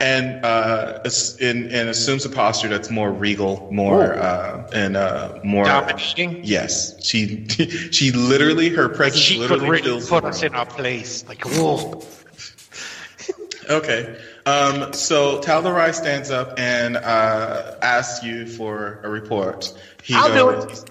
and 0.00 0.44
uh, 0.44 1.00
and, 1.40 1.66
and 1.66 1.88
assumes 1.88 2.24
a 2.24 2.28
posture 2.30 2.68
that's 2.68 2.90
more 2.90 3.10
regal, 3.10 3.68
more 3.72 4.14
uh, 4.14 4.68
and 4.72 4.96
uh, 4.96 5.38
more 5.44 5.64
Dominating. 5.64 6.40
Yes, 6.44 7.04
she 7.04 7.46
she 7.90 8.12
literally 8.12 8.68
her 8.70 8.88
presence 8.88 9.22
she 9.22 9.34
could 9.34 9.50
literally 9.50 9.70
really 9.70 9.82
fills 9.82 10.08
put 10.08 10.24
us 10.24 10.42
in 10.42 10.54
our 10.54 10.66
place. 10.66 11.26
Like, 11.28 11.44
whoa. 11.44 12.02
Okay, 13.68 14.18
um, 14.46 14.92
so 14.94 15.40
Talderai 15.40 15.92
stands 15.92 16.30
up 16.30 16.58
and 16.58 16.96
uh, 16.96 17.76
asks 17.82 18.24
you 18.24 18.46
for 18.46 19.00
a 19.04 19.10
report. 19.10 19.78
He 20.02 20.14
I'll 20.14 20.28
do 20.28 20.66
goes, 20.66 20.84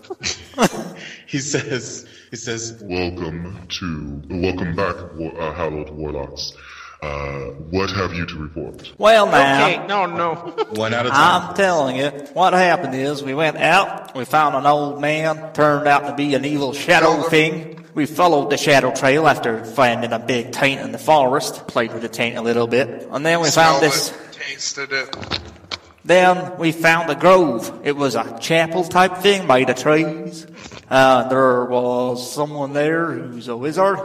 he 1.25 1.39
says 1.39 2.07
he 2.29 2.35
says 2.35 2.79
Welcome 2.83 3.67
to, 3.67 4.21
welcome 4.29 4.75
back, 4.75 4.95
uh, 4.95 5.53
Hallowed 5.53 5.89
Warlocks. 5.89 6.53
Uh, 7.01 7.51
what 7.69 7.89
have 7.91 8.13
you 8.13 8.25
to 8.25 8.35
report? 8.37 8.91
Well 8.97 9.27
now, 9.27 9.65
Okay, 9.65 9.87
no, 9.87 10.05
no. 10.07 10.35
one 10.71 10.93
out 10.93 11.05
of 11.05 11.11
time. 11.11 11.49
I'm 11.49 11.55
telling 11.55 11.95
you, 11.95 12.09
what 12.33 12.53
happened 12.53 12.95
is 12.95 13.23
we 13.23 13.33
went 13.35 13.57
out, 13.57 14.15
we 14.15 14.25
found 14.25 14.55
an 14.55 14.65
old 14.65 14.99
man, 14.99 15.53
turned 15.53 15.87
out 15.87 16.07
to 16.07 16.15
be 16.15 16.33
an 16.35 16.43
evil 16.43 16.73
shadow 16.73 17.21
thing. 17.23 17.86
We 17.97 18.05
followed 18.05 18.51
the 18.51 18.57
shadow 18.57 18.93
trail 18.93 19.27
after 19.27 19.65
finding 19.65 20.13
a 20.13 20.19
big 20.19 20.51
taint 20.51 20.81
in 20.81 20.91
the 20.91 20.99
forest, 20.99 21.65
played 21.65 21.91
with 21.93 22.03
the 22.03 22.07
taint 22.07 22.37
a 22.37 22.43
little 22.43 22.67
bit, 22.67 23.07
and 23.09 23.25
then 23.25 23.41
we 23.41 23.49
found 23.49 23.81
this. 23.81 24.11
it, 24.11 24.33
tasted 24.33 24.93
it. 24.93 25.39
Then 26.05 26.59
we 26.59 26.71
found 26.73 27.09
a 27.09 27.15
grove. 27.15 27.81
It 27.83 27.95
was 27.95 28.13
a 28.13 28.37
chapel 28.39 28.83
type 28.83 29.17
thing 29.17 29.47
made 29.47 29.71
of 29.71 29.77
trees. 29.77 30.45
Uh, 30.87 31.27
there 31.27 31.65
was 31.65 32.31
someone 32.31 32.73
there 32.73 33.13
who's 33.13 33.47
a 33.47 33.57
wizard. 33.57 33.97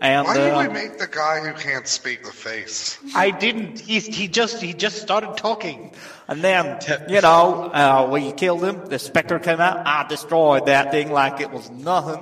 And 0.00 0.26
Why 0.26 0.34
did 0.34 0.52
uh, 0.52 0.66
we 0.66 0.74
make 0.74 0.98
the 0.98 1.06
guy 1.06 1.38
who 1.38 1.54
can't 1.54 1.86
speak 1.86 2.24
the 2.24 2.32
face? 2.32 2.98
I 3.14 3.30
didn't. 3.30 3.78
He, 3.78 4.00
he 4.00 4.26
just 4.26 4.60
he 4.60 4.74
just 4.74 5.00
started 5.00 5.36
talking. 5.36 5.92
And 6.26 6.42
then, 6.42 6.80
you 7.08 7.20
know, 7.20 7.70
uh, 7.72 8.08
we 8.10 8.32
killed 8.32 8.64
him. 8.64 8.84
The 8.86 8.98
specter 8.98 9.38
came 9.38 9.60
out. 9.60 9.86
I 9.86 10.04
destroyed 10.08 10.66
that 10.66 10.90
thing 10.90 11.12
like 11.12 11.40
it 11.40 11.52
was 11.52 11.70
nothing. 11.70 12.20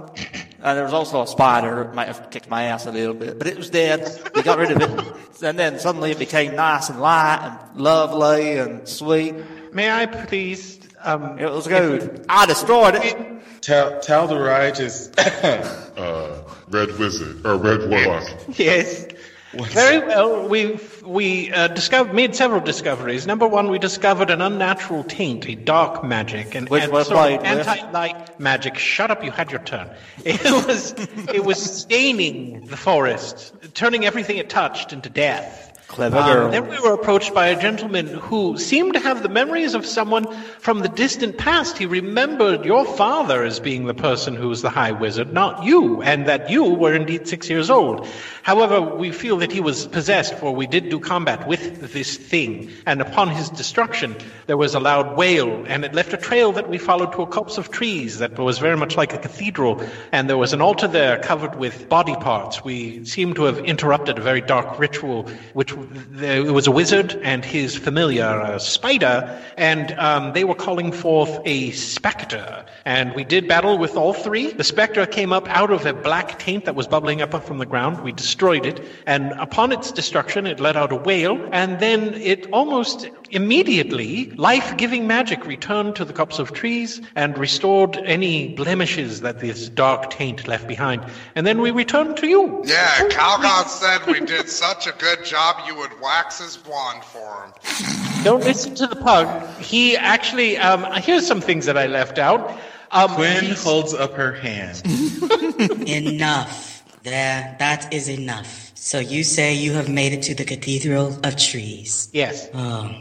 And 0.63 0.77
there 0.79 0.85
was 0.85 0.93
also 0.93 1.23
a 1.23 1.27
spider. 1.27 1.83
It 1.83 1.95
might 1.95 2.07
have 2.07 2.31
kicked 2.31 2.49
my 2.49 2.65
ass 2.65 2.87
a 2.87 2.93
little 2.93 3.15
bit, 3.15 3.37
but 3.39 3.47
it 3.49 3.57
was 3.57 3.69
dead. 3.71 4.01
We 4.35 4.43
got 4.43 4.59
rid 4.59 4.71
of 4.71 4.81
it. 4.83 5.13
And 5.43 5.59
then 5.59 5.81
suddenly 5.81 6.13
it 6.13 6.21
became 6.21 6.55
nice 6.55 6.89
and 6.89 7.01
light 7.01 7.41
and 7.43 7.81
lovely 7.81 8.59
and 8.59 8.87
sweet. 8.87 9.35
May 9.75 9.91
I 9.91 10.07
please? 10.07 10.79
Um, 11.03 11.37
It 11.37 11.51
was 11.51 11.67
good. 11.67 12.25
I 12.29 12.47
destroyed 12.47 12.95
it. 12.95 13.17
Tal- 13.61 13.99
Talderai 13.99 14.77
just 14.77 15.19
Uh, 15.99 16.39
Red 16.69 16.97
Wizard, 16.97 17.45
or 17.45 17.57
Red 17.57 17.89
Warlock. 17.91 18.29
Yes. 18.57 19.07
Very 19.53 19.99
well. 19.99 20.49
We 20.49 20.79
we 21.05 21.53
uh, 21.53 21.69
discovered 21.69 22.15
made 22.15 22.35
several 22.35 22.61
discoveries. 22.61 23.27
Number 23.27 23.47
one, 23.47 23.69
we 23.69 23.79
discovered 23.79 24.31
an 24.31 24.41
unnatural 24.41 25.05
taint, 25.05 25.47
a 25.49 25.55
dark 25.55 26.03
magic, 26.03 26.55
and, 26.55 26.69
Which 26.69 26.89
was 26.89 27.11
of 27.11 27.17
anti-light 27.17 28.41
magic. 28.41 28.79
Shut 28.79 29.11
up! 29.11 29.23
You 29.23 29.31
had 29.31 29.51
your 29.51 29.63
turn. 29.63 29.91
It 30.25 30.67
was 30.67 30.95
it 31.35 31.45
was 31.45 31.61
staining 31.61 32.67
the 32.67 32.77
forest, 32.77 33.53
turning 33.75 34.07
everything 34.07 34.39
it 34.39 34.49
touched 34.49 34.93
into 34.93 35.11
death. 35.11 35.72
Clever 35.93 36.17
Um, 36.17 36.51
then 36.51 36.69
we 36.71 36.81
were 36.81 36.95
approached 36.95 37.35
by 37.35 37.49
a 37.49 37.61
gentleman 37.61 38.07
who 38.07 38.57
seemed 38.57 38.95
to 38.95 39.01
have 39.01 39.23
the 39.23 39.29
memories 39.29 39.75
of 39.75 39.85
someone 39.85 40.27
from 40.59 40.81
the 40.81 40.89
distant 40.89 41.37
past. 41.37 41.77
He 41.77 41.85
remembered 41.85 42.65
your 42.65 42.87
father 42.87 43.45
as 43.45 43.61
being 43.61 43.85
the 43.85 43.93
person 43.93 44.35
who 44.35 44.49
was 44.49 44.63
the 44.63 44.71
High 44.71 44.93
Wizard, 44.93 45.35
not 45.35 45.65
you, 45.65 46.01
and 46.01 46.25
that 46.27 46.49
you 46.49 46.65
were 46.65 46.95
indeed 46.95 47.29
six 47.29 47.51
years 47.51 47.69
old. 47.69 48.09
However, 48.43 48.81
we 48.81 49.13
feel 49.13 49.37
that 49.37 49.53
he 49.53 49.61
was 49.61 49.87
possessed, 49.87 50.35
for 50.39 50.55
we 50.55 50.67
did 50.67 50.89
do 50.89 50.99
combat 50.99 51.47
with 51.47 51.93
this 51.93 52.17
thing, 52.17 52.71
and 52.87 53.03
upon 53.03 53.29
his 53.29 53.51
destruction, 53.51 54.17
there 54.47 54.57
was 54.57 54.75
a 54.75 54.81
loud 54.81 55.19
wail, 55.19 55.63
and 55.69 55.85
it 55.85 55.93
left 55.93 56.15
a 56.15 56.17
trail 56.17 56.53
that 56.53 56.71
we 56.71 56.79
followed 56.79 57.13
to 57.13 57.23
a 57.23 57.27
copse 57.27 57.59
of 57.59 57.71
trees 57.71 58.19
that 58.19 58.39
was 58.39 58.59
very 58.59 58.79
much 58.79 58.97
like 58.97 59.13
a 59.13 59.19
cathedral, 59.19 59.83
and 60.11 60.27
there 60.27 60.39
was 60.39 60.55
an 60.55 60.63
altar 60.63 60.89
there 60.89 61.19
covered 61.19 61.57
with 61.57 61.87
body 61.91 62.17
parts. 62.17 62.65
We 62.65 63.05
seem 63.05 63.35
to 63.35 63.43
have 63.45 63.59
interrupted 63.59 64.17
a 64.17 64.23
very 64.23 64.41
dark 64.41 64.79
ritual, 64.79 65.29
which 65.53 65.77
there, 65.91 66.47
it 66.47 66.53
was 66.53 66.67
a 66.67 66.71
wizard 66.71 67.15
and 67.23 67.45
his 67.45 67.77
familiar, 67.77 68.41
a 68.41 68.61
spider, 68.61 69.41
and 69.57 69.93
um, 69.93 70.33
they 70.33 70.45
were 70.45 70.55
calling 70.55 70.93
forth 70.93 71.41
a 71.45 71.71
specter. 71.73 72.65
And 72.85 73.15
we 73.15 73.25
did 73.25 73.49
battle 73.49 73.79
with 73.79 73.97
all 73.97 74.13
three. 74.13 74.53
The 74.53 74.65
specter 74.65 75.07
came 75.07 75.33
up 75.33 75.49
out 75.49 75.71
of 75.71 75.87
a 75.87 75.93
black 75.93 76.39
taint 76.39 76.65
that 76.65 76.75
was 76.75 76.87
bubbling 76.87 77.23
up 77.23 77.33
from 77.45 77.59
the 77.59 77.67
ground. 77.67 78.03
We 78.03 78.13
destroyed 78.13 78.67
it, 78.67 78.85
and 79.07 79.33
upon 79.33 79.73
its 79.73 79.93
destruction, 79.93 80.47
it 80.47 80.61
let 80.61 80.77
out 80.77 80.93
a 80.93 80.97
wail, 80.97 81.49
and 81.53 81.81
then 81.81 82.15
it 82.15 82.49
almost 82.53 83.09
immediately, 83.33 84.27
life-giving 84.33 85.07
magic 85.07 85.45
returned 85.47 85.97
to 85.97 86.05
the 86.05 86.13
cups 86.13 86.39
of 86.39 86.53
trees 86.53 87.01
and 87.17 87.37
restored 87.37 87.97
any 88.05 88.49
blemishes 88.49 89.23
that 89.23 89.41
this 89.41 89.69
dark 89.69 90.11
taint 90.11 90.47
left 90.47 90.69
behind. 90.69 91.05
And 91.35 91.47
then 91.47 91.61
we 91.61 91.71
returned 91.71 92.17
to 92.19 92.27
you. 92.29 92.63
Yeah, 92.65 93.09
Calgon 93.09 93.67
said 93.67 94.07
we 94.07 94.21
did 94.25 94.49
such 94.49 94.87
a 94.87 94.93
good 94.93 95.25
job 95.25 95.57
you 95.67 95.75
would 95.77 95.99
wax 96.01 96.39
his 96.41 96.65
wand 96.65 97.03
for 97.05 97.45
him. 97.45 98.23
Don't 98.23 98.45
listen 98.45 98.75
to 98.77 98.87
the 98.87 98.97
pug. 98.97 99.27
He 99.59 99.97
actually, 99.97 100.59
um, 100.59 100.87
here's 101.03 101.27
some 101.27 101.41
things 101.41 101.67
that 101.67 101.77
I 101.77 101.87
left 101.87 102.19
out. 102.19 102.57
Um, 102.91 103.11
Quinn 103.15 103.45
he's- 103.45 103.65
holds 103.65 103.95
up 103.95 104.13
her 104.15 104.33
hand. 104.33 104.83
Enough. 105.89 106.71
There, 107.03 107.57
that 107.59 107.93
is 107.93 108.09
enough. 108.09 108.71
So 108.77 109.01
you 109.01 109.25
say 109.25 109.55
you 109.55 109.73
have 109.73 109.89
made 109.89 110.13
it 110.13 110.23
to 110.23 110.35
the 110.37 110.45
Cathedral 110.45 111.19
of 111.25 111.37
Trees. 111.37 112.09
Yes. 112.13 112.49
Oh, 112.55 112.95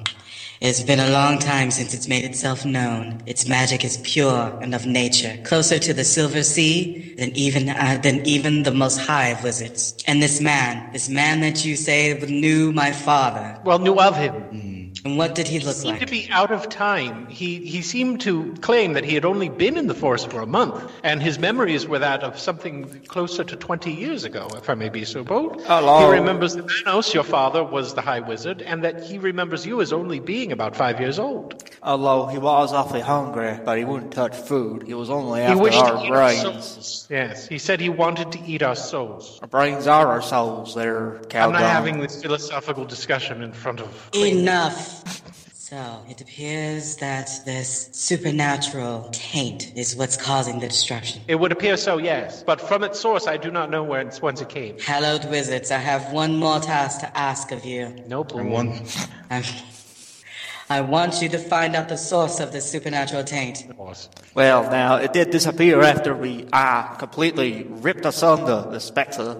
it's 0.61 0.83
been 0.83 0.99
a 0.99 1.09
long 1.09 1.39
time 1.39 1.71
since 1.71 1.91
it's 1.95 2.07
made 2.07 2.23
itself 2.23 2.65
known. 2.65 3.19
Its 3.25 3.47
magic 3.47 3.83
is 3.83 3.97
pure 4.03 4.55
and 4.61 4.75
of 4.75 4.85
nature, 4.85 5.35
closer 5.43 5.79
to 5.79 5.91
the 5.91 6.03
Silver 6.03 6.43
Sea 6.43 7.15
than 7.17 7.35
even 7.35 7.69
uh, 7.69 7.99
than 8.03 8.23
even 8.27 8.61
the 8.61 8.71
most 8.71 8.97
high 8.99 9.29
of 9.29 9.43
wizards. 9.43 9.95
And 10.05 10.21
this 10.21 10.39
man, 10.39 10.93
this 10.93 11.09
man 11.09 11.41
that 11.41 11.65
you 11.65 11.75
say 11.75 12.13
knew 12.13 12.71
my 12.71 12.91
father, 12.91 13.59
Well, 13.63 13.79
knew 13.79 13.99
of 13.99 14.15
him. 14.15 14.70
And 15.05 15.17
what 15.17 15.35
did 15.35 15.47
he 15.47 15.59
look 15.59 15.67
like? 15.67 15.75
he 15.75 15.81
seemed 15.81 15.99
to 16.01 16.05
be 16.07 16.27
out 16.31 16.51
of 16.51 16.69
time. 16.69 17.27
He 17.27 17.57
he 17.65 17.81
seemed 17.81 18.21
to 18.21 18.53
claim 18.61 18.93
that 18.93 19.03
he 19.03 19.15
had 19.15 19.25
only 19.25 19.49
been 19.49 19.77
in 19.77 19.87
the 19.87 19.93
force 19.95 20.23
for 20.25 20.41
a 20.41 20.45
month, 20.45 20.91
and 21.03 21.21
his 21.23 21.39
memories 21.39 21.87
were 21.87 21.99
that 21.99 22.23
of 22.23 22.37
something 22.37 23.01
closer 23.07 23.43
to 23.43 23.55
twenty 23.55 23.93
years 23.93 24.23
ago, 24.25 24.47
if 24.57 24.69
I 24.69 24.75
may 24.75 24.89
be 24.89 25.05
so 25.05 25.23
bold. 25.23 25.61
Hello. 25.65 26.11
He 26.11 26.19
remembers 26.19 26.55
that 26.55 26.67
Thanos, 26.67 27.13
your 27.13 27.23
father, 27.23 27.63
was 27.63 27.93
the 27.93 28.01
High 28.01 28.19
Wizard, 28.19 28.61
and 28.61 28.83
that 28.83 29.03
he 29.03 29.17
remembers 29.17 29.65
you 29.65 29.81
as 29.81 29.91
only 29.93 30.19
being 30.19 30.51
about 30.51 30.75
five 30.75 30.99
years 30.99 31.19
old. 31.19 31.63
Although 31.83 32.27
he 32.27 32.37
was 32.37 32.73
awfully 32.73 33.01
hungry, 33.01 33.59
but 33.65 33.77
he 33.77 33.85
wouldn't 33.85 34.11
touch 34.13 34.35
food. 34.35 34.83
He 34.83 34.93
was 34.93 35.09
only 35.09 35.39
He 35.41 35.45
after 35.47 35.63
wished 35.63 35.79
to 35.79 35.85
our 35.95 36.05
eat 36.05 36.09
our 36.11 36.15
brains. 36.17 36.41
souls. 36.41 37.07
Yes, 37.09 37.47
he 37.47 37.57
said 37.57 37.79
he 37.79 37.89
wanted 37.89 38.31
to 38.33 38.39
eat 38.45 38.61
our 38.61 38.75
souls. 38.75 39.39
Our 39.41 39.47
brains 39.47 39.87
are 39.87 40.07
our 40.07 40.21
souls. 40.21 40.75
They're 40.75 41.15
I'm 41.17 41.23
Calgon. 41.23 41.51
not 41.53 41.61
having 41.63 41.99
this 41.99 42.21
philosophical 42.21 42.85
discussion 42.85 43.41
in 43.41 43.51
front 43.51 43.79
of. 43.81 44.09
Enough. 44.13 44.80
So, 45.71 46.03
it 46.09 46.19
appears 46.19 46.97
that 46.97 47.29
this 47.45 47.87
supernatural 47.93 49.07
taint 49.13 49.71
is 49.77 49.95
what's 49.95 50.17
causing 50.17 50.59
the 50.59 50.67
destruction. 50.67 51.21
It 51.29 51.35
would 51.35 51.53
appear 51.53 51.77
so, 51.77 51.97
yes, 51.97 52.43
but 52.43 52.59
from 52.59 52.83
its 52.83 52.99
source, 52.99 53.25
I 53.25 53.37
do 53.37 53.51
not 53.51 53.69
know 53.69 53.81
where 53.81 54.01
it's, 54.01 54.21
whence 54.21 54.41
it 54.41 54.49
came. 54.49 54.77
Hallowed 54.79 55.23
wizards, 55.29 55.71
I 55.71 55.77
have 55.77 56.11
one 56.11 56.35
more 56.35 56.59
task 56.59 56.99
to 56.99 57.17
ask 57.17 57.53
of 57.53 57.63
you. 57.63 57.87
No, 58.07 58.21
Nope. 58.23 58.33
And 58.33 58.51
one, 58.51 58.81
I'm, 59.29 59.43
I 60.69 60.81
want 60.81 61.21
you 61.21 61.29
to 61.29 61.37
find 61.37 61.73
out 61.73 61.87
the 61.87 61.97
source 61.97 62.41
of 62.41 62.51
this 62.51 62.69
supernatural 62.69 63.23
taint. 63.23 63.65
Well, 64.35 64.63
now, 64.69 64.97
it 64.97 65.13
did 65.13 65.29
disappear 65.29 65.81
after 65.81 66.13
we, 66.13 66.47
ah, 66.51 66.97
completely 66.99 67.63
ripped 67.69 68.05
asunder 68.05 68.67
the 68.69 68.79
spectre. 68.79 69.39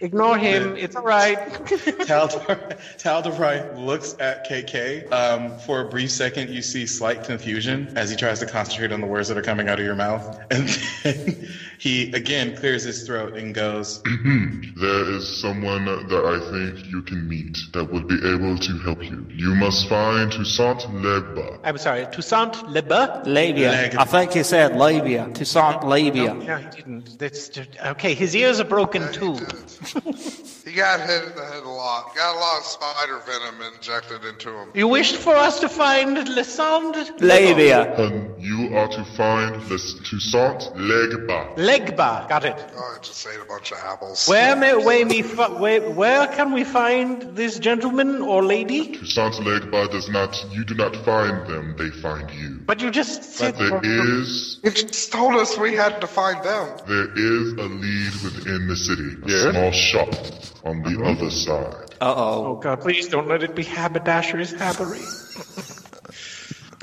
Ignore 0.00 0.38
him. 0.38 0.76
It's 0.76 0.94
all 0.94 1.02
right. 1.02 1.38
Taldor, 2.06 2.78
Talderai 2.98 3.76
looks 3.76 4.14
at 4.20 4.48
KK. 4.48 5.10
Um, 5.12 5.58
for 5.58 5.80
a 5.80 5.88
brief 5.88 6.10
second, 6.12 6.50
you 6.50 6.62
see 6.62 6.86
slight 6.86 7.24
confusion 7.24 7.92
as 7.96 8.10
he 8.10 8.16
tries 8.16 8.38
to 8.40 8.46
concentrate 8.46 8.92
on 8.92 9.00
the 9.00 9.06
words 9.06 9.28
that 9.28 9.36
are 9.36 9.42
coming 9.42 9.68
out 9.68 9.80
of 9.80 9.84
your 9.84 9.96
mouth. 9.96 10.38
And 10.50 10.68
then 11.02 11.48
he 11.78 12.12
again 12.12 12.56
clears 12.56 12.82
his 12.82 13.06
throat 13.06 13.36
and 13.36 13.54
goes, 13.54 14.02
mm-hmm. 14.02 14.80
There 14.80 15.10
is 15.10 15.40
someone 15.40 15.84
that 15.84 16.24
I 16.24 16.38
think 16.50 16.86
you 16.86 17.02
can 17.02 17.28
meet 17.28 17.56
that 17.72 17.84
would 17.84 18.06
be 18.06 18.16
able 18.28 18.58
to 18.58 18.78
help 18.78 19.02
you. 19.02 19.26
You 19.30 19.54
must 19.54 19.88
find 19.88 20.30
Toussaint 20.30 20.80
Leba. 20.82 21.58
I'm 21.64 21.78
sorry. 21.78 22.06
Toussaint 22.12 22.54
Leba? 22.74 23.24
Labia. 23.26 23.70
Leg- 23.70 23.96
I 23.96 24.04
think 24.04 24.32
he 24.32 24.42
said 24.42 24.76
labia. 24.76 25.28
Toussaint 25.34 25.84
labia. 25.84 26.34
No, 26.34 26.56
he 26.56 26.68
didn't. 26.68 27.18
That's 27.18 27.48
just, 27.48 27.70
okay. 27.84 28.14
His 28.14 28.34
ears 28.34 28.60
are 28.60 28.64
broken 28.64 29.12
too. 29.12 29.36
He 30.68 30.74
got 30.74 31.00
hit 31.00 31.24
in 31.24 31.34
the 31.34 31.46
head 31.46 31.62
a 31.62 31.68
lot. 31.68 32.14
Got 32.14 32.36
a 32.36 32.38
lot 32.38 32.58
of 32.58 32.64
spider 32.64 33.18
venom 33.20 33.72
injected 33.72 34.22
into 34.22 34.50
him. 34.50 34.68
You 34.74 34.86
wished 34.86 35.16
for 35.16 35.34
us 35.34 35.60
to 35.60 35.68
find 35.68 36.14
Lesand 36.18 36.94
Labia. 37.22 37.94
And 37.96 38.42
you 38.42 38.76
are 38.76 38.88
to 38.88 39.02
find 39.16 39.62
this 39.62 39.94
Toussaint 40.00 40.60
Legba. 40.76 41.56
Legba. 41.56 42.28
Got 42.28 42.44
it. 42.44 42.72
Oh, 42.76 42.96
I 42.96 43.02
just 43.02 43.26
ate 43.26 43.40
a 43.40 43.46
bunch 43.46 43.72
of 43.72 43.78
apples. 43.78 44.28
Where 44.28 44.54
may 44.56 44.76
where 44.76 45.06
me 45.06 45.22
fi- 45.22 45.58
where, 45.58 45.90
where 45.90 46.26
can 46.26 46.52
we 46.52 46.64
find 46.64 47.34
this 47.34 47.58
gentleman 47.58 48.20
or 48.20 48.44
lady? 48.44 48.94
Toussaint 48.98 49.36
Legba 49.36 49.90
does 49.90 50.10
not, 50.10 50.36
you 50.50 50.66
do 50.66 50.74
not 50.74 50.94
find 50.96 51.46
them, 51.46 51.76
they 51.78 51.88
find 51.88 52.30
you. 52.30 52.60
But 52.66 52.82
you 52.82 52.90
just 52.90 53.24
said 53.24 53.56
There 53.56 53.80
is, 54.20 54.60
You 54.62 54.70
just 54.70 55.10
told 55.12 55.34
us 55.36 55.56
we 55.56 55.74
had 55.74 56.02
to 56.02 56.06
find 56.06 56.44
them. 56.44 56.76
there 56.86 57.10
is 57.16 57.52
a 57.54 57.68
lead 57.84 58.12
within 58.22 58.68
the 58.68 58.76
city. 58.76 59.16
A 59.24 59.50
small 59.52 59.72
shop 59.72 60.14
on 60.64 60.82
the 60.82 61.02
other 61.04 61.30
side. 61.30 61.74
Uh 62.00 62.14
Oh 62.14 62.46
oh. 62.46 62.56
God! 62.56 62.80
Please 62.80 63.08
don't 63.08 63.28
let 63.28 63.42
it 63.42 63.54
be 63.54 63.64
haberdashery's 63.64 64.52
habbery. 64.52 65.00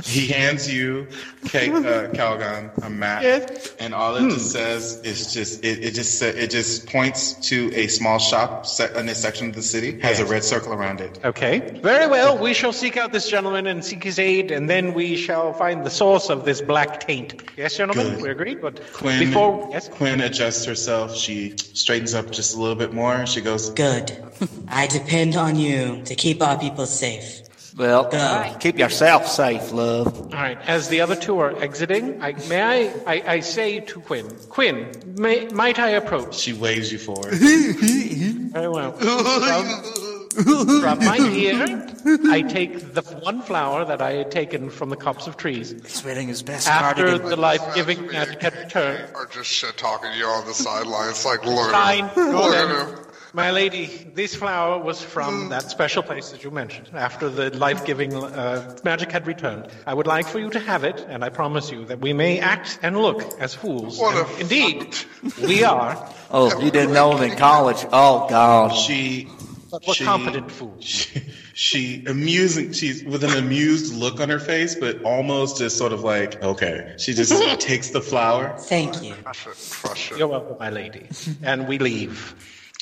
He 0.03 0.27
hands 0.27 0.71
you 0.71 1.07
K, 1.45 1.69
uh, 1.71 2.09
Calgon 2.11 2.69
a 2.83 2.89
map, 2.89 3.23
Yes. 3.23 3.73
and 3.79 3.93
all 3.93 4.15
it 4.15 4.29
just 4.29 4.51
says 4.51 4.99
is 5.03 5.33
just 5.33 5.63
it, 5.63 5.83
it 5.85 5.91
just 5.93 6.19
sa- 6.19 6.25
it 6.25 6.49
just 6.49 6.87
points 6.87 7.33
to 7.49 7.71
a 7.73 7.87
small 7.87 8.19
shop 8.19 8.65
set 8.65 8.95
in 8.97 9.07
a 9.07 9.15
section 9.15 9.49
of 9.49 9.55
the 9.55 9.61
city 9.61 9.99
has 10.01 10.19
a 10.19 10.25
red 10.25 10.43
circle 10.43 10.73
around 10.73 10.99
it. 11.01 11.19
Okay. 11.23 11.79
Very 11.81 12.07
well. 12.07 12.37
We 12.37 12.53
shall 12.53 12.73
seek 12.73 12.97
out 12.97 13.13
this 13.13 13.29
gentleman 13.29 13.67
and 13.67 13.85
seek 13.85 14.03
his 14.03 14.19
aid, 14.19 14.51
and 14.51 14.69
then 14.69 14.93
we 14.93 15.15
shall 15.15 15.53
find 15.53 15.85
the 15.85 15.89
source 15.89 16.29
of 16.29 16.43
this 16.45 16.61
black 16.61 16.99
taint. 17.07 17.43
Yes, 17.55 17.77
gentlemen. 17.77 18.15
Good. 18.15 18.21
We 18.23 18.29
agreed. 18.29 18.61
But 18.61 18.81
Quinn, 18.93 19.19
before 19.19 19.69
yes, 19.71 19.87
Quinn 19.87 20.19
adjusts 20.21 20.65
herself. 20.65 21.15
She 21.15 21.55
straightens 21.57 22.13
up 22.13 22.31
just 22.31 22.55
a 22.55 22.59
little 22.59 22.75
bit 22.75 22.93
more. 22.93 23.25
She 23.25 23.39
goes, 23.41 23.69
Good. 23.69 24.11
I 24.67 24.87
depend 24.87 25.35
on 25.37 25.55
you 25.55 26.01
to 26.03 26.15
keep 26.15 26.41
our 26.41 26.57
people 26.59 26.85
safe. 26.85 27.41
Well, 27.77 28.09
Go. 28.09 28.55
keep 28.61 28.79
yourself 28.79 29.27
safe, 29.27 29.71
love. 29.73 30.17
All 30.17 30.29
right. 30.29 30.57
As 30.65 30.87
the 30.87 31.01
other 31.01 31.15
two 31.15 31.39
are 31.39 31.61
exiting, 31.61 32.21
I, 32.21 32.31
may 32.47 32.61
I, 32.61 32.93
I? 33.05 33.23
I 33.33 33.39
say 33.41 33.81
to 33.81 33.99
Quinn, 33.99 34.29
Quinn, 34.47 34.91
may, 35.17 35.47
might 35.49 35.77
I 35.77 35.89
approach? 35.89 36.35
she 36.35 36.53
waves 36.53 36.91
you 36.91 36.97
forward. 36.99 37.33
Very 37.33 38.69
well. 38.69 38.93
From, 38.93 40.81
from 40.81 40.99
my 40.99 41.17
ear, 41.33 41.87
I 42.29 42.41
take 42.41 42.93
the 42.93 43.01
one 43.21 43.41
flower 43.41 43.83
that 43.85 44.01
I 44.01 44.11
had 44.13 44.31
taken 44.31 44.69
from 44.69 44.89
the 44.89 44.97
copse 44.97 45.27
of 45.27 45.35
trees. 45.37 45.71
He's 45.71 46.03
wearing 46.03 46.27
his 46.29 46.43
best 46.43 46.67
After 46.67 47.03
cardigan. 47.05 47.29
the 47.29 47.35
life-giving 47.37 48.07
magic 48.07 48.41
had 48.41 48.53
returned, 48.55 49.09
Or 49.15 49.25
just 49.27 49.49
shit 49.49 49.75
talking 49.77 50.11
to 50.11 50.17
you 50.17 50.25
on 50.25 50.45
the 50.45 50.53
sidelines. 50.53 51.25
Like, 51.25 51.45
look 51.45 51.71
Fine, 51.71 52.05
at 52.05 52.15
go 52.15 53.05
Look 53.35 53.43
then. 53.43 53.45
at 53.45 53.51
him. 53.51 53.51
My 53.51 53.51
lady, 53.51 53.85
this 54.15 54.35
flower 54.35 54.79
was 54.79 55.01
from 55.01 55.49
that 55.49 55.69
special 55.69 56.03
place 56.03 56.29
that 56.31 56.43
you 56.43 56.51
mentioned. 56.51 56.89
After 56.93 57.29
the 57.29 57.49
life-giving 57.57 58.13
uh, 58.13 58.77
magic 58.83 59.11
had 59.11 59.27
returned, 59.27 59.67
I 59.85 59.93
would 59.93 60.07
like 60.07 60.27
for 60.27 60.39
you 60.39 60.49
to 60.51 60.59
have 60.59 60.83
it, 60.83 61.05
and 61.09 61.23
I 61.23 61.29
promise 61.29 61.71
you 61.71 61.85
that 61.85 61.99
we 61.99 62.13
may 62.13 62.39
act 62.39 62.79
and 62.81 62.97
look 62.97 63.21
as 63.39 63.53
fools. 63.53 63.99
What 63.99 64.15
And 64.15 64.37
a- 64.37 64.41
indeed, 64.41 64.95
we 65.43 65.63
are, 65.63 65.95
Oh, 66.31 66.59
you 66.61 66.71
didn't 66.71 66.93
know 66.93 67.15
him 67.15 67.31
in 67.31 67.37
college. 67.37 67.85
Oh, 67.91 68.27
God. 68.29 68.69
She 68.75 69.27
but 69.71 69.85
we're 69.87 69.93
She- 69.95 70.05
competent 70.05 70.49
fools. 70.51 70.85
she, 70.85 71.21
she 71.53 72.05
amusing 72.05 72.71
she's 72.71 73.03
with 73.03 73.23
an 73.25 73.31
amused 73.31 73.93
look 73.93 74.21
on 74.21 74.29
her 74.29 74.39
face 74.39 74.75
but 74.75 75.01
almost 75.03 75.57
just 75.57 75.77
sort 75.77 75.91
of 75.91 76.01
like 76.01 76.41
okay 76.43 76.93
she 76.97 77.13
just 77.13 77.33
takes 77.59 77.89
the 77.89 77.99
flower 77.99 78.55
Thank 78.57 79.03
you. 79.03 79.15
Crush 79.15 79.47
it. 79.47 79.57
Crush 79.81 80.11
it. 80.11 80.17
You're 80.19 80.27
welcome, 80.29 80.55
my 80.59 80.69
lady. 80.69 81.07
And 81.43 81.67
we 81.67 81.77
leave. 81.79 82.35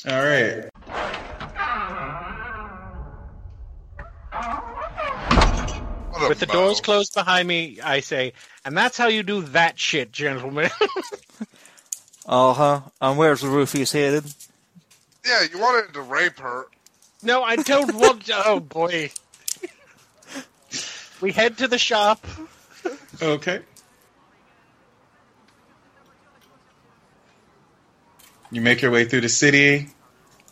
All 0.06 0.22
right 0.22 0.68
With 6.28 6.40
the 6.40 6.46
mouth. 6.46 6.54
doors 6.54 6.80
closed 6.80 7.12
behind 7.14 7.46
me, 7.46 7.80
I 7.82 8.00
say, 8.00 8.32
and 8.64 8.76
that's 8.76 8.96
how 8.96 9.08
you 9.08 9.22
do 9.22 9.42
that 9.42 9.78
shit, 9.78 10.12
gentlemen. 10.12 10.70
Uh 12.26 12.54
huh. 12.54 12.80
And 13.02 13.18
where's 13.18 13.42
the 13.42 13.48
roofies 13.48 13.92
headed? 13.92 14.24
Yeah, 15.26 15.42
you 15.52 15.58
wanted 15.58 15.92
to 15.92 16.00
rape 16.00 16.38
her. 16.38 16.64
no, 17.22 17.42
I 17.42 17.56
don't 17.56 17.94
want. 17.98 18.24
to. 18.24 18.42
Oh 18.46 18.60
boy. 18.60 19.10
We 21.20 21.32
head 21.32 21.58
to 21.58 21.68
the 21.68 21.76
shop. 21.76 22.24
okay 23.20 23.60
you 28.50 28.62
make 28.62 28.80
your 28.80 28.90
way 28.90 29.04
through 29.04 29.20
the 29.20 29.28
city 29.28 29.88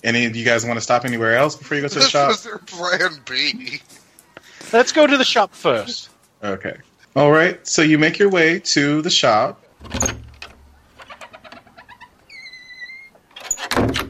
any 0.03 0.27
of 0.27 0.37
you 0.37 0.45
guys 0.45 0.65
want 0.65 0.77
to 0.77 0.81
stop 0.81 1.05
anywhere 1.05 1.37
else 1.37 1.57
before 1.57 1.77
you 1.77 1.83
go 1.83 1.89
to 1.89 1.95
the 1.95 2.01
This 2.01 2.11
shop 2.11 2.29
was 2.29 2.45
your 2.45 2.59
plan 2.59 3.21
B. 3.29 3.81
Let's 4.73 4.93
go 4.93 5.07
to 5.07 5.17
the 5.17 5.25
shop 5.25 5.55
first. 5.55 6.11
Okay. 6.43 6.77
All 7.15 7.31
right. 7.31 7.65
So 7.67 7.83
you 7.83 7.99
make 7.99 8.19
your 8.19 8.31
way 8.31 8.59
to 8.61 9.03
the 9.03 9.11
shop. 9.11 9.63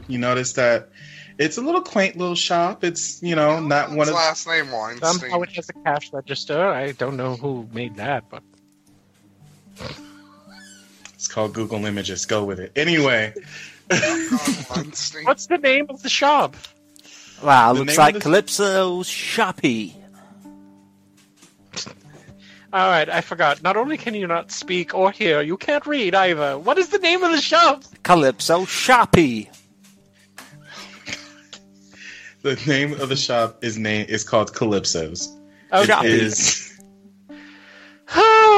You 0.07 0.17
notice 0.17 0.53
that 0.53 0.89
it's 1.37 1.57
a 1.57 1.61
little 1.61 1.81
quaint 1.81 2.17
little 2.17 2.35
shop. 2.35 2.83
It's 2.83 3.21
you 3.21 3.35
know 3.35 3.59
not 3.59 3.89
one 3.89 3.99
His 3.99 4.09
of 4.09 4.15
last 4.15 4.47
name 4.47 4.71
Weinstein. 4.71 5.13
Somehow 5.13 5.41
it 5.41 5.51
has 5.53 5.69
a 5.69 5.73
cash 5.83 6.11
register. 6.13 6.67
I 6.67 6.91
don't 6.91 7.17
know 7.17 7.35
who 7.35 7.67
made 7.73 7.95
that, 7.97 8.25
but 8.29 8.43
it's 11.13 11.27
called 11.27 11.53
Google 11.53 11.85
Images. 11.85 12.25
Go 12.25 12.43
with 12.43 12.59
it. 12.59 12.71
Anyway, 12.75 13.33
Weinstein. 13.35 13.72
what's 15.23 15.47
the 15.47 15.57
name 15.57 15.85
of 15.89 16.01
the 16.03 16.09
shop? 16.09 16.55
Wow, 17.43 17.73
The 17.73 17.79
looks 17.79 17.89
name 17.89 17.97
like 17.97 18.15
of 18.15 18.21
the- 18.21 18.23
Calypso's 18.23 19.07
Shoppy. 19.07 19.95
All 22.71 22.89
right, 22.89 23.07
I 23.07 23.21
forgot. 23.21 23.61
Not 23.61 23.77
only 23.77 23.97
can 23.97 24.15
you 24.15 24.25
not 24.25 24.51
speak 24.51 24.95
or 24.95 25.11
hear, 25.11 25.41
you 25.41 25.57
can't 25.57 25.85
read 25.85 26.15
either. 26.15 26.57
What 26.57 26.79
is 26.79 26.89
the 26.89 26.97
name 26.97 27.21
of 27.23 27.31
the 27.31 27.39
shop? 27.41 27.83
Calypso 28.03 28.65
Shoppy. 28.65 29.49
the 32.41 32.55
name 32.65 32.93
of 32.99 33.09
the 33.09 33.15
shop 33.15 33.63
is 33.63 33.77
name 33.77 34.05
is 34.09 34.23
called 34.23 34.55
Calypso's. 34.55 35.35
Oh, 35.71 35.83
It 35.83 35.89
no. 35.89 36.01
is- 36.03 36.72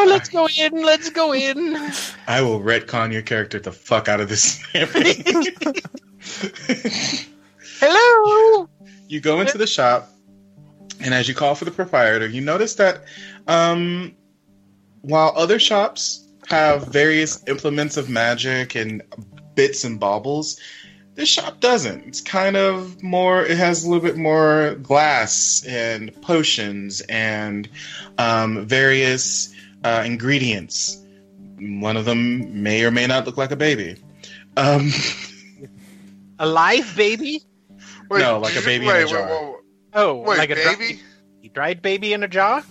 Oh, 0.05 0.09
let's 0.09 0.29
go 0.29 0.47
in. 0.47 0.83
Let's 0.83 1.09
go 1.09 1.33
in. 1.33 1.75
I 2.27 2.41
will 2.41 2.59
retcon 2.59 3.11
your 3.11 3.23
character 3.23 3.59
the 3.59 3.71
fuck 3.71 4.07
out 4.07 4.19
of 4.19 4.29
this. 4.29 4.63
Hello. 7.79 8.69
you 9.07 9.19
go 9.19 9.41
into 9.41 9.57
the 9.57 9.67
shop 9.67 10.09
And 11.01 11.13
as 11.13 11.27
you 11.27 11.33
call 11.33 11.55
for 11.55 11.65
the 11.65 11.71
proprietor, 11.71 12.27
you 12.27 12.41
notice 12.41 12.75
that 12.75 13.03
um, 13.47 14.15
while 15.01 15.33
other 15.35 15.59
shops 15.59 16.27
have 16.47 16.87
various 16.87 17.43
implements 17.47 17.97
of 17.97 18.07
magic 18.09 18.75
and 18.75 19.01
bits 19.55 19.83
and 19.83 19.99
baubles, 19.99 20.59
this 21.15 21.29
shop 21.29 21.59
doesn't. 21.59 22.05
It's 22.05 22.21
kind 22.21 22.55
of 22.55 23.01
more, 23.01 23.43
it 23.43 23.57
has 23.57 23.83
a 23.83 23.89
little 23.89 24.03
bit 24.03 24.17
more 24.17 24.75
glass 24.75 25.65
and 25.67 26.13
potions 26.21 27.01
and 27.01 27.67
um, 28.17 28.67
various 28.67 29.54
uh, 29.85 30.03
ingredients. 30.05 30.97
One 31.59 31.95
of 31.95 32.05
them 32.05 32.61
may 32.63 32.83
or 32.83 32.91
may 32.91 33.07
not 33.07 33.25
look 33.25 33.37
like 33.37 33.51
a 33.51 33.55
baby. 33.55 33.95
Um, 34.57 34.91
A 36.39 36.45
live 36.45 36.93
baby? 36.97 37.41
Wait, 38.09 38.19
No, 38.19 38.39
like 38.39 38.51
a 38.51 38.55
did 38.55 38.63
you- 38.63 38.65
baby 38.65 38.89
in 38.89 38.95
a 38.95 39.07
jar. 39.07 39.21
Wait, 39.27 39.41
wait, 39.47 39.55
Oh, 39.93 40.15
wait, 40.15 40.37
like 40.37 40.49
a 40.49 40.55
dri- 40.55 40.65
baby? 40.75 40.99
dried 41.53 41.81
baby 41.81 42.11
in 42.11 42.23
a 42.23 42.27
jar? 42.27 42.61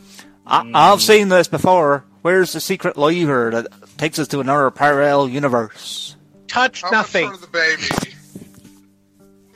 I, 0.46 0.70
I've 0.74 1.00
seen 1.00 1.30
this 1.30 1.48
before. 1.48 2.04
Where's 2.20 2.52
the 2.52 2.60
secret 2.60 2.98
lever 2.98 3.50
that 3.52 3.68
takes 3.96 4.18
us 4.18 4.28
to 4.28 4.40
another 4.40 4.70
parallel 4.70 5.28
universe? 5.30 6.16
Touch 6.48 6.82
How 6.82 6.90
nothing. 6.90 7.28
much 7.28 7.36
for 7.40 7.46
the 7.46 7.52
baby? 7.52 7.82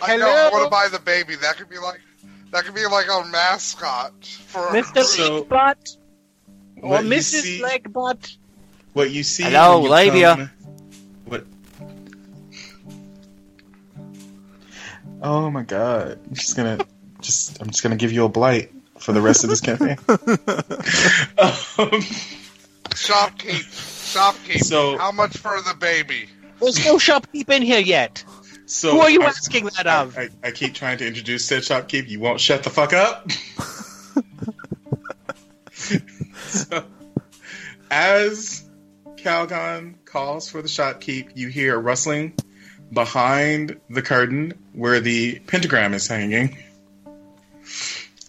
I 0.00 0.16
know. 0.16 0.24
Hello? 0.26 0.48
I 0.48 0.50
want 0.52 0.64
to 0.64 0.70
buy 0.70 0.88
the 0.90 0.98
baby. 1.04 1.34
That 1.36 1.56
could 1.58 1.68
be 1.68 1.76
like, 1.78 2.00
that 2.52 2.64
could 2.64 2.74
be 2.74 2.86
like 2.86 3.10
our 3.10 3.26
mascot 3.26 4.12
for. 4.24 4.68
Mr. 4.68 5.02
So- 5.04 5.44
Legbutt 5.44 5.96
or 6.82 6.90
what 6.90 7.04
Mrs. 7.04 7.42
see- 7.42 7.60
Legbutt. 7.62 8.36
What 8.94 9.10
you 9.10 9.22
see? 9.22 9.44
Hello, 9.44 9.74
when 9.76 9.84
you 9.84 9.90
labia. 9.90 10.34
come- 10.36 10.50
What? 11.26 11.44
Oh 15.22 15.50
my 15.50 15.62
god! 15.62 16.18
I'm 16.26 16.34
just 16.34 16.56
gonna 16.56 16.78
just 17.20 17.60
I'm 17.60 17.68
just 17.68 17.82
gonna 17.82 17.96
give 17.96 18.12
you 18.12 18.24
a 18.24 18.28
blight 18.28 18.70
for 18.98 19.12
the 19.12 19.20
rest 19.20 19.44
of 19.44 19.50
this 19.50 19.60
campaign. 19.60 19.96
um, 20.08 20.24
Shopkeep. 22.94 23.64
Shopkeep. 24.14 24.60
So- 24.62 24.96
how 24.98 25.12
much 25.12 25.36
for 25.36 25.60
the 25.62 25.74
baby? 25.78 26.28
There's 26.60 26.84
no 26.84 26.96
shopkeep 26.96 27.48
in 27.50 27.62
here 27.62 27.78
yet. 27.78 28.24
so 28.66 28.90
Who 28.92 29.00
are 29.00 29.10
you 29.10 29.22
I- 29.22 29.26
asking 29.26 29.66
that 29.76 29.86
I, 29.86 30.02
of? 30.02 30.18
I, 30.18 30.28
I 30.42 30.50
keep 30.50 30.74
trying 30.74 30.98
to 30.98 31.06
introduce 31.06 31.44
said 31.44 31.62
shopkeep. 31.62 32.08
You 32.08 32.18
won't 32.20 32.40
shut 32.40 32.64
the 32.64 32.70
fuck 32.70 32.92
up. 32.92 33.28
so, 36.48 36.84
as 37.90 38.68
Calgon 39.16 39.94
calls 40.04 40.48
for 40.48 40.62
the 40.62 40.68
shopkeep, 40.68 41.30
you 41.34 41.48
hear 41.48 41.74
a 41.74 41.78
rustling 41.78 42.34
behind 42.92 43.80
the 43.90 44.02
curtain 44.02 44.54
where 44.72 45.00
the 45.00 45.38
pentagram 45.40 45.94
is 45.94 46.06
hanging. 46.06 46.56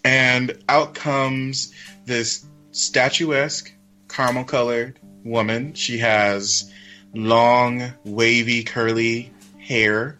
And 0.04 0.62
out 0.68 0.94
comes 0.94 1.72
this 2.04 2.44
statuesque, 2.72 3.72
caramel 4.08 4.44
colored 4.44 4.98
woman. 5.24 5.74
She 5.74 5.98
has 5.98 6.70
long, 7.14 7.92
wavy, 8.04 8.64
curly 8.64 9.32
hair, 9.58 10.18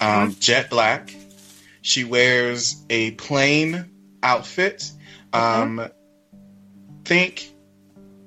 um, 0.00 0.36
jet 0.38 0.70
black. 0.70 1.14
She 1.82 2.04
wears 2.04 2.84
a 2.90 3.12
plain 3.12 3.86
outfit. 4.22 4.90
Um, 5.32 5.88
Think, 7.06 7.52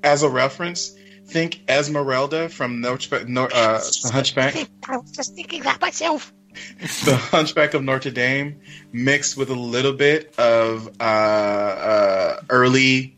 as 0.03 0.23
a 0.23 0.29
reference, 0.29 0.95
think 1.25 1.59
Esmeralda 1.67 2.47
from 2.47 2.79
Notre, 2.79 3.25
Nor- 3.25 3.53
uh, 3.53 3.79
the 3.79 4.09
Hunchback. 4.13 4.55
I 4.87 4.95
was 4.95 5.11
just 5.11 5.35
thinking 5.35 5.63
that 5.63 5.81
myself. 5.81 6.31
the 7.03 7.17
Hunchback 7.17 7.73
of 7.73 7.83
Notre 7.83 8.09
Dame 8.09 8.61
mixed 8.93 9.35
with 9.35 9.49
a 9.49 9.55
little 9.55 9.91
bit 9.91 10.33
of 10.39 10.87
uh, 11.01 11.03
uh, 11.03 12.41
early, 12.49 13.17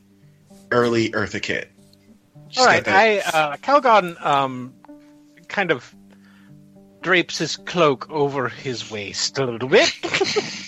early 0.72 1.12
Eartha 1.12 1.40
Kitt. 1.40 1.72
She's 2.50 2.58
All 2.58 2.66
right, 2.66 2.84
got 2.84 2.96
I 2.96 3.20
uh, 3.20 3.58
Calgon 3.58 4.20
um, 4.26 4.74
kind 5.48 5.70
of 5.70 5.94
drapes 7.02 7.38
his 7.38 7.56
cloak 7.56 8.10
over 8.10 8.50
his 8.50 8.90
waist 8.90 9.38
a 9.38 9.46
little 9.46 9.70
bit. 9.70 9.94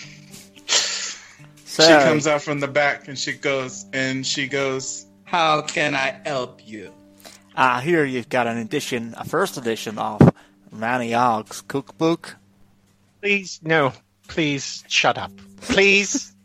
So, 1.73 1.81
she 1.83 1.89
comes 2.05 2.27
out 2.27 2.43
from 2.43 2.59
the 2.59 2.67
back 2.67 3.07
and 3.07 3.17
she 3.17 3.33
goes 3.33 3.87
and 3.93 4.25
she 4.27 4.47
goes. 4.47 5.07
How 5.23 5.63
can 5.63 5.95
I 5.95 6.19
help 6.23 6.61
you? 6.67 6.93
Ah, 7.57 7.77
I 7.77 7.81
hear 7.81 8.05
you've 8.05 8.29
got 8.29 8.45
an 8.45 8.57
edition, 8.57 9.15
a 9.17 9.25
first 9.25 9.57
edition 9.57 9.97
of 9.97 10.21
Nanny 10.71 11.15
Ogg's 11.15 11.61
cookbook. 11.61 12.35
please, 13.21 13.59
no, 13.63 13.91
please 14.27 14.83
shut 14.87 15.17
up, 15.17 15.31
please. 15.61 16.29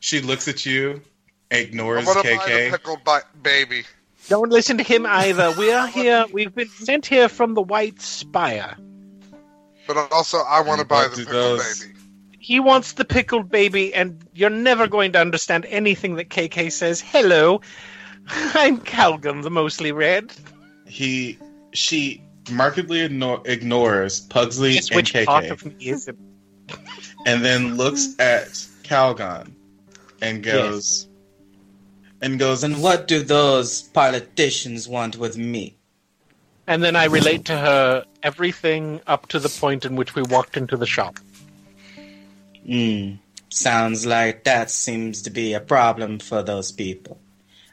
She 0.00 0.20
looks 0.20 0.46
at 0.46 0.64
you, 0.64 1.02
I 1.50 1.56
ignores 1.56 2.06
want 2.06 2.24
to 2.24 2.36
buy 2.36 2.44
the 2.46 2.52
KK. 2.52 2.70
pickled 2.70 3.02
bi- 3.04 3.22
baby. 3.42 3.82
Don't 4.28 4.50
listen 4.50 4.78
to 4.78 4.84
him 4.84 5.04
either. 5.04 5.52
We 5.58 5.72
are 5.72 5.88
here. 5.88 6.24
We've 6.32 6.54
been 6.54 6.68
sent 6.68 7.04
here 7.06 7.28
from 7.28 7.54
the 7.54 7.62
White 7.62 8.00
Spire. 8.00 8.76
But 9.88 9.96
also, 10.12 10.38
I 10.38 10.60
want 10.60 10.80
to 10.80 10.86
buy 10.86 11.08
the 11.08 11.16
do 11.16 11.24
pickled 11.24 11.34
those- 11.58 11.80
baby. 11.84 11.92
He 12.46 12.60
wants 12.60 12.92
the 12.92 13.04
pickled 13.04 13.50
baby, 13.50 13.92
and 13.92 14.24
you're 14.32 14.50
never 14.50 14.86
going 14.86 15.10
to 15.14 15.20
understand 15.20 15.66
anything 15.68 16.14
that 16.14 16.28
KK 16.28 16.70
says. 16.70 17.00
Hello, 17.00 17.60
I'm 18.28 18.78
Calgon, 18.78 19.42
the 19.42 19.50
mostly 19.50 19.90
red. 19.90 20.32
He, 20.86 21.40
she 21.72 22.22
markedly 22.48 22.98
igno- 22.98 23.44
ignores 23.48 24.20
Pugsley 24.20 24.74
Guess 24.74 24.90
and 24.90 24.96
which 24.96 25.12
part 25.26 25.46
KK, 25.46 25.50
of 25.50 25.66
me 25.66 25.74
is 25.86 26.06
it? 26.06 26.16
and 27.26 27.44
then 27.44 27.76
looks 27.76 28.14
at 28.20 28.50
Calgon 28.84 29.50
and 30.22 30.44
goes, 30.44 31.08
and 32.22 32.38
goes, 32.38 32.62
And 32.62 32.80
what 32.80 33.08
do 33.08 33.24
those 33.24 33.82
politicians 33.82 34.86
want 34.86 35.16
with 35.16 35.36
me? 35.36 35.78
And 36.68 36.80
then 36.80 36.94
I 36.94 37.06
relate 37.06 37.44
to 37.46 37.58
her 37.58 38.04
everything 38.22 39.00
up 39.08 39.26
to 39.30 39.40
the 39.40 39.48
point 39.48 39.84
in 39.84 39.96
which 39.96 40.14
we 40.14 40.22
walked 40.22 40.56
into 40.56 40.76
the 40.76 40.86
shop. 40.86 41.18
Hmm. 42.66 43.14
Sounds 43.48 44.04
like 44.04 44.44
that 44.44 44.70
seems 44.70 45.22
to 45.22 45.30
be 45.30 45.54
a 45.54 45.60
problem 45.60 46.18
for 46.18 46.42
those 46.42 46.72
people. 46.72 47.18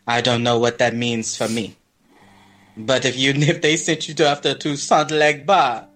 I 0.06 0.22
don't 0.22 0.44
know 0.44 0.60
what 0.60 0.78
that 0.78 0.96
means 0.96 1.36
for 1.36 1.48
me. 1.48 1.76
But 2.78 3.06
if 3.06 3.18
you 3.18 3.32
if 3.36 3.62
they 3.62 3.78
sent 3.78 4.08
you 4.08 4.14
to 4.16 4.28
after 4.28 4.54
Toussaint 4.54 5.10
Legba, 5.10 5.88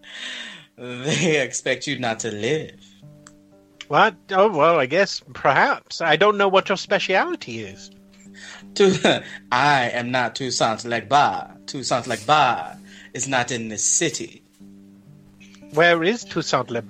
they 0.77 1.41
expect 1.41 1.87
you 1.87 1.99
not 1.99 2.19
to 2.21 2.31
live. 2.31 2.79
What? 3.87 4.15
Oh, 4.31 4.49
well, 4.49 4.79
I 4.79 4.85
guess 4.85 5.21
perhaps. 5.33 6.01
I 6.01 6.17
don't 6.17 6.37
know 6.37 6.49
what 6.49 6.69
your 6.69 6.77
speciality 6.77 7.59
is. 7.59 7.91
To, 8.75 9.23
I 9.51 9.89
am 9.91 10.11
not 10.11 10.35
Toussaint 10.35 10.81
Legba. 10.81 11.65
Toussaint 11.67 12.05
Legba 12.05 12.79
is 13.13 13.27
not 13.27 13.51
in 13.51 13.69
this 13.69 13.83
city. 13.83 14.43
Where 15.71 16.03
is 16.03 16.25
Toussaint 16.25 16.69
Le 16.69 16.81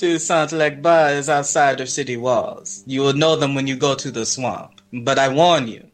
Bar? 0.00 0.08
Toussaint 0.08 0.50
Legba 0.50 1.16
is 1.16 1.28
outside 1.28 1.80
of 1.80 1.88
city 1.88 2.16
walls. 2.16 2.82
You 2.86 3.00
will 3.02 3.12
know 3.14 3.36
them 3.36 3.54
when 3.54 3.66
you 3.66 3.76
go 3.76 3.94
to 3.94 4.10
the 4.10 4.24
swamp. 4.26 4.80
But 4.92 5.18
I 5.18 5.28
warn 5.28 5.68
you, 5.68 5.86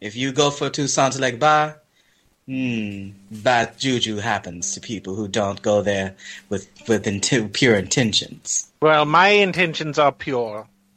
if 0.00 0.16
you 0.16 0.32
go 0.32 0.50
for 0.50 0.70
Toussaint 0.70 1.14
Legba, 1.14 1.76
hmm, 2.46 3.10
bad 3.30 3.78
juju 3.78 4.16
happens 4.16 4.74
to 4.74 4.80
people 4.80 5.14
who 5.14 5.28
don't 5.28 5.62
go 5.62 5.82
there 5.82 6.14
with 6.48 6.68
with 6.88 7.04
inti- 7.04 7.52
pure 7.52 7.76
intentions. 7.76 8.70
Well, 8.82 9.04
my 9.04 9.28
intentions 9.28 9.98
are 9.98 10.12
pure. 10.12 10.66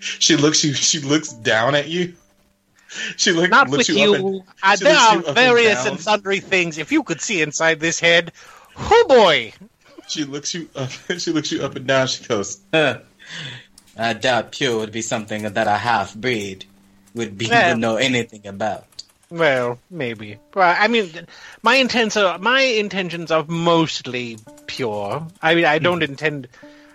she 0.00 0.36
looks 0.36 0.64
you, 0.64 0.74
she 0.74 1.00
looks 1.00 1.32
down 1.32 1.74
at 1.74 1.88
you. 1.88 2.14
She 3.16 3.30
look, 3.30 3.50
Not 3.50 3.70
looks 3.70 3.88
with 3.88 3.96
you. 3.96 4.16
you. 4.16 4.26
and- 4.26 4.42
Uh, 4.62 4.76
there 4.76 4.96
are 4.96 5.18
up 5.18 5.26
and 5.26 5.34
various 5.34 5.86
and 5.86 6.00
sundry 6.00 6.40
things. 6.40 6.76
If 6.76 6.90
you 6.90 7.04
could 7.04 7.20
see 7.20 7.40
inside 7.40 7.78
this 7.80 8.00
head, 8.00 8.32
oh 8.76 9.04
boy! 9.08 9.52
She 10.10 10.24
looks 10.24 10.54
you 10.54 10.68
up. 10.74 10.90
She 11.18 11.30
looks 11.32 11.52
you 11.52 11.62
up 11.62 11.76
and 11.76 11.86
down. 11.86 12.06
She 12.08 12.24
goes, 12.24 12.60
Huh. 12.74 13.00
I 13.96 14.12
doubt 14.14 14.52
pure 14.52 14.76
would 14.78 14.92
be 14.92 15.02
something 15.02 15.42
that 15.42 15.66
a 15.66 15.76
half 15.76 16.14
breed 16.14 16.64
would 17.14 17.36
be 17.38 17.48
Well- 17.48 17.70
would 17.70 17.80
know 17.80 17.96
anything 17.96 18.46
about. 18.46 18.86
Well, 19.30 19.78
maybe. 19.90 20.38
Well, 20.54 20.74
I 20.76 20.88
mean, 20.88 21.08
my 21.62 21.76
intents 21.76 22.16
are 22.16 22.36
my 22.38 22.62
intentions 22.62 23.30
are 23.30 23.44
mostly 23.46 24.38
pure. 24.66 25.24
I 25.40 25.54
mean, 25.54 25.66
I 25.66 25.78
don't 25.78 26.02
intend. 26.02 26.48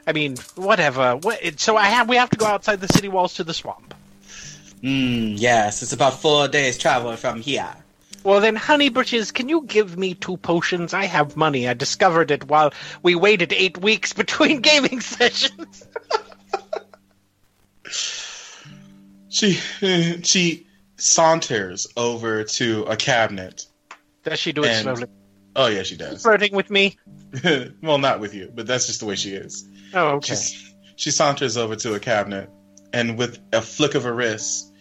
I 0.05 0.11
mean, 0.11 0.35
whatever. 0.55 1.15
What, 1.15 1.39
so 1.61 1.77
I 1.77 1.85
have 1.85 2.09
we 2.09 2.17
have 2.17 2.29
to 2.31 2.37
go 2.37 2.45
outside 2.45 2.81
the 2.81 2.89
city 2.89 3.07
walls 3.07 3.35
to 3.35 3.45
the 3.45 3.53
swamp. 3.53 3.93
Hmm, 4.81 5.35
yes, 5.37 5.81
it's 5.81 5.93
about 5.93 6.19
four 6.19 6.49
days 6.49 6.77
travel 6.77 7.15
from 7.15 7.39
here. 7.39 7.73
Well, 8.25 8.41
then, 8.41 8.55
Honey 8.55 8.89
Britches, 8.89 9.31
can 9.31 9.49
you 9.49 9.61
give 9.67 9.99
me 9.99 10.15
two 10.15 10.37
potions? 10.37 10.95
I 10.95 11.05
have 11.05 11.37
money. 11.37 11.69
I 11.69 11.75
discovered 11.75 12.31
it 12.31 12.45
while 12.47 12.73
we 13.03 13.13
waited 13.13 13.53
eight 13.53 13.77
weeks 13.77 14.13
between 14.13 14.61
gaming 14.61 14.99
sessions. 14.99 15.87
she 19.29 19.51
she 20.23 20.65
saunters 20.97 21.85
over 21.95 22.43
to 22.43 22.83
a 22.85 22.95
cabinet. 22.95 23.67
Does 24.23 24.39
she 24.39 24.51
do 24.51 24.63
it 24.63 24.69
And- 24.69 24.83
slowly? 24.97 25.05
Oh 25.55 25.67
yeah, 25.67 25.83
she 25.83 25.95
does. 25.95 26.23
Flirting 26.23 26.53
with 26.55 26.71
me? 26.71 26.97
well, 27.83 27.99
not 27.99 28.19
with 28.19 28.33
you, 28.33 28.51
but 28.55 28.65
that's 28.65 28.87
just 28.87 29.01
the 29.01 29.05
way 29.05 29.15
she 29.15 29.33
is. 29.35 29.69
Oh, 29.93 30.15
okay. 30.15 30.33
She's, 30.33 30.73
she 30.95 31.11
saunters 31.11 31.57
over 31.57 31.75
to 31.77 31.93
a 31.93 31.99
cabinet 31.99 32.49
and 32.91 33.17
with 33.19 33.39
a 33.53 33.61
flick 33.61 33.93
of 33.95 34.03
her 34.03 34.13
wrist, 34.13 34.73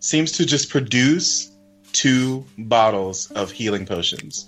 seems 0.00 0.32
to 0.32 0.44
just 0.44 0.68
produce 0.68 1.50
two 1.98 2.44
bottles 2.56 3.30
of 3.32 3.50
healing 3.50 3.84
potions. 3.84 4.46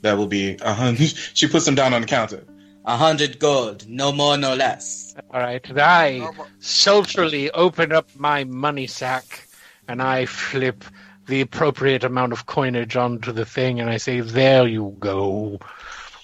That 0.00 0.16
will 0.16 0.26
be 0.26 0.56
a 0.62 0.72
hundred. 0.72 1.12
She 1.34 1.46
puts 1.46 1.64
them 1.66 1.74
down 1.74 1.92
on 1.92 2.00
the 2.00 2.06
counter. 2.06 2.42
A 2.86 2.96
hundred 2.96 3.38
gold, 3.38 3.86
no 3.88 4.12
more, 4.12 4.36
no 4.38 4.54
less. 4.54 5.14
All 5.32 5.40
right, 5.40 5.64
I 5.78 6.18
No, 6.18 6.46
sultrily 6.60 7.50
open 7.52 7.92
up 7.92 8.08
my 8.16 8.44
money 8.44 8.86
sack 8.86 9.46
and 9.88 10.00
I 10.00 10.26
flip 10.26 10.84
the 11.26 11.40
appropriate 11.40 12.04
amount 12.04 12.32
of 12.32 12.46
coinage 12.46 12.96
onto 12.96 13.32
the 13.32 13.44
thing 13.44 13.80
and 13.80 13.90
I 13.90 13.98
say, 13.98 14.20
There 14.20 14.66
you 14.66 14.96
go. 15.00 15.58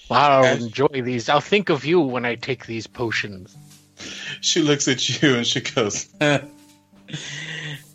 I'll 0.09 0.45
As- 0.45 0.63
enjoy 0.63 1.01
these. 1.03 1.29
I'll 1.29 1.41
think 1.41 1.69
of 1.69 1.85
you 1.85 1.99
when 1.99 2.25
I 2.25 2.35
take 2.35 2.65
these 2.65 2.87
potions. 2.87 3.55
She 4.41 4.61
looks 4.61 4.87
at 4.87 5.21
you 5.21 5.35
and 5.35 5.45
she 5.45 5.61
goes, 5.61 6.07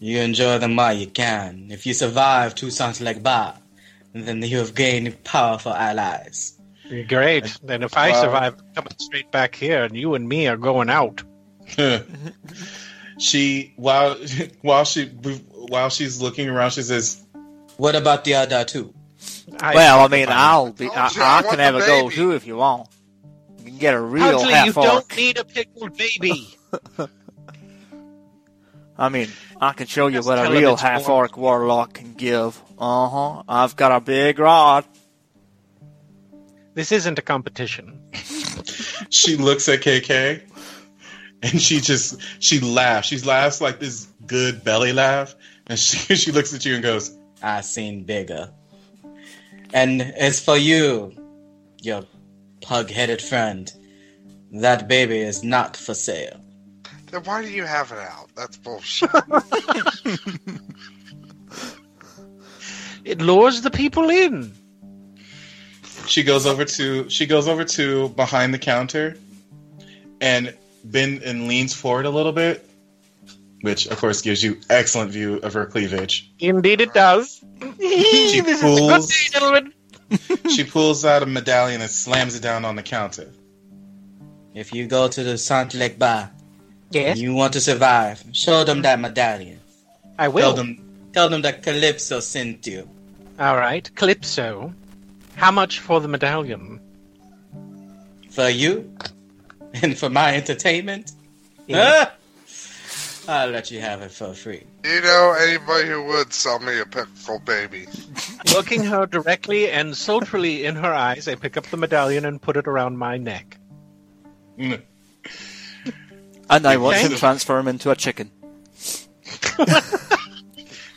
You 0.01 0.21
enjoy 0.21 0.59
them 0.59 0.77
while 0.77 0.97
you 0.97 1.09
can. 1.09 1.69
If 1.71 1.87
you 1.87 1.95
survive 1.95 2.55
Toussaint 2.55 3.01
Legba, 3.01 3.57
then 4.13 4.43
you 4.43 4.59
have 4.59 4.75
gained 4.75 5.25
powerful 5.25 5.73
allies. 5.73 6.59
Great. 7.09 7.59
Then 7.63 7.83
if 7.83 7.97
I 7.97 8.13
survive, 8.13 8.55
I'm 8.59 8.75
coming 8.75 8.93
straight 8.99 9.31
back 9.31 9.55
here 9.55 9.85
and 9.85 9.97
you 9.97 10.15
and 10.15 10.29
me 10.29 10.47
are 10.47 10.57
going 10.57 10.89
out. 10.89 11.23
she 13.19 13.75
while 13.77 14.17
while 14.63 14.85
she 14.85 15.07
while 15.07 15.91
she's 15.91 16.23
looking 16.23 16.49
around, 16.49 16.71
she 16.71 16.83
says, 16.83 17.23
What 17.77 17.95
about 17.95 18.25
the 18.25 18.35
other 18.35 18.65
two? 18.65 18.95
I 19.61 19.75
well, 19.75 20.05
I 20.05 20.09
mean, 20.09 20.29
I'll 20.31 20.73
be. 20.73 20.89
I, 20.89 21.07
I 21.07 21.39
I 21.39 21.43
can 21.43 21.59
have 21.59 21.75
a 21.75 21.81
go 21.81 22.09
too 22.09 22.33
if 22.33 22.47
you 22.47 22.57
want. 22.57 22.89
You 23.59 23.65
can 23.65 23.79
get 23.79 23.95
a 23.95 24.01
real 24.01 24.39
Pugsley, 24.39 24.53
half 24.53 24.67
you 24.67 24.73
orc. 24.77 24.87
don't 24.87 25.17
need 25.17 25.39
a 25.39 25.45
pickled 25.45 25.97
baby. 25.97 26.57
I 28.99 29.09
mean, 29.09 29.29
I 29.61 29.73
can 29.75 29.87
show 29.87 30.09
you 30.09 30.21
what 30.23 30.39
a 30.45 30.51
real 30.51 30.77
half 30.77 31.07
warm. 31.07 31.21
orc 31.21 31.37
warlock 31.37 31.95
can 31.95 32.15
give. 32.15 32.61
Uh 32.79 33.09
huh. 33.09 33.43
I've 33.49 33.77
got 33.77 33.93
a 33.93 34.01
big 34.01 34.39
rod. 34.41 34.85
this 36.75 36.91
isn't 36.91 37.19
a 37.19 37.23
competition. 37.23 38.01
she 39.11 39.37
looks 39.37 39.69
at 39.69 39.81
KK, 39.81 40.43
and 41.43 41.61
she 41.61 41.81
just 41.81 42.21
she 42.41 42.59
laughs. 42.59 43.07
She 43.07 43.19
laughs 43.19 43.61
like 43.61 43.79
this 43.79 44.09
good 44.27 44.65
belly 44.65 44.93
laugh, 44.93 45.37
and 45.69 45.79
she 45.79 46.17
she 46.23 46.33
looks 46.33 46.53
at 46.53 46.65
you 46.65 46.75
and 46.75 46.83
goes, 46.83 47.17
I 47.41 47.61
seen 47.61 48.03
bigger. 48.03 48.51
And 49.73 50.03
as 50.03 50.41
for 50.41 50.57
you, 50.57 51.13
your 51.83 52.03
pug-headed 52.63 53.21
friend, 53.21 53.71
that 54.53 54.89
baby 54.89 55.19
is 55.19 55.45
not 55.45 55.77
for 55.77 55.95
sale. 55.95 56.41
Then 57.11 57.23
why 57.25 57.43
do 57.43 57.51
you 57.51 57.65
have 57.65 57.91
it 57.93 57.99
out? 57.99 58.29
That's 58.35 58.57
bullshit. 58.57 59.11
It 63.05 63.21
lures 63.23 63.63
the 63.63 63.71
people 63.71 64.11
in. 64.11 64.53
she 66.07 66.23
goes 66.23 66.47
over 66.47 66.65
to 66.65 67.09
she 67.09 67.27
goes 67.27 67.49
over 67.49 67.65
to 67.65 68.09
behind 68.11 68.53
the 68.53 68.59
counter, 68.59 69.17
and 70.21 70.55
bend 70.85 71.23
and 71.23 71.49
leans 71.49 71.75
forward 71.75 72.05
a 72.07 72.11
little 72.11 72.33
bit, 72.33 72.69
which 73.63 73.87
of 73.87 73.99
course 73.99 74.21
gives 74.21 74.43
you 74.43 74.61
excellent 74.69 75.11
view 75.11 75.37
of 75.37 75.55
her 75.55 75.65
cleavage. 75.67 76.31
Indeed, 76.39 76.81
it 76.83 76.93
does. 76.93 77.43
She 77.61 78.41
this 78.41 78.63
is 78.63 78.63
a 78.63 78.67
good 78.67 78.79
pulls- 78.79 79.09
day, 79.09 79.15
gentlemen. 79.33 79.73
She 80.55 80.65
pulls 80.65 81.05
out 81.05 81.23
a 81.23 81.27
medallion 81.27 81.83
and 81.83 81.91
slams 81.91 82.35
it 82.35 82.43
down 82.43 82.65
on 82.65 82.77
the 82.77 82.83
counter. 82.83 83.31
If 84.55 84.73
you 84.73 84.87
go 84.87 85.07
to 85.09 85.23
the 85.23 85.37
Saint 85.37 85.73
Legba, 85.73 86.31
Yes, 86.91 87.19
you 87.19 87.35
want 87.35 87.53
to 87.53 87.61
survive, 87.61 88.25
show 88.33 88.65
them 88.65 88.83
that 88.83 88.99
medallion. 88.99 89.61
I 90.19 90.29
will. 90.29 90.41
Tell 90.41 90.55
them, 90.55 91.11
tell 91.13 91.29
them 91.29 91.43
that 91.43 91.63
Calypso 91.63 92.21
sent 92.21 92.67
you. 92.67 92.89
All 93.39 93.57
right, 93.57 93.89
Calypso. 93.95 94.73
How 95.37 95.51
much 95.51 95.79
for 95.79 96.01
the 96.01 96.09
medallion? 96.09 96.81
For 98.31 98.49
you? 98.49 98.93
And 99.83 99.97
for 99.99 100.09
my 100.09 100.35
entertainment? 100.35 101.13
Yeah. 101.67 102.07
Ah! 102.09 102.13
I'll 103.29 103.51
let 103.51 103.71
you 103.71 103.81
have 103.81 104.01
it 104.01 104.11
for 104.11 104.33
free. 104.33 104.65
You 104.83 105.03
know 105.03 105.37
anybody 105.39 105.89
who 105.89 106.03
would 106.05 106.33
sell 106.33 106.59
me 106.59 106.81
a 106.81 106.87
pickle 106.87 107.41
baby? 107.41 107.87
Looking 108.55 108.83
her 108.85 109.05
directly 109.05 109.71
and 109.71 109.93
sultrily 109.93 110.65
in 110.65 110.77
her 110.77 110.95
eyes, 110.95 111.29
I 111.29 111.35
pick 111.35 111.59
up 111.59 111.67
the 111.67 111.77
medallion 111.77 112.25
and 112.25 112.41
put 112.41 112.57
it 112.57 112.67
around 112.67 112.97
my 112.97 113.19
neck. 113.19 113.59
Mm. 114.59 114.81
And 116.51 116.67
I 116.67 116.77
watch 116.77 116.97
him 116.97 117.13
transform 117.17 117.69
into 117.69 117.91
a 117.91 117.97
chicken. 117.97 118.31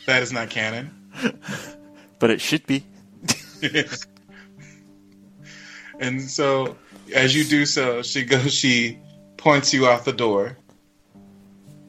That 0.06 0.22
is 0.22 0.32
not 0.32 0.50
canon. 0.50 0.90
But 2.18 2.30
it 2.30 2.40
should 2.40 2.66
be. 2.66 2.84
and 6.00 6.20
so, 6.20 6.76
as 7.14 7.34
you 7.34 7.44
do 7.44 7.66
so, 7.66 8.02
she 8.02 8.24
goes. 8.24 8.52
She 8.52 8.98
points 9.36 9.72
you 9.72 9.86
out 9.86 10.04
the 10.04 10.12
door. 10.12 10.56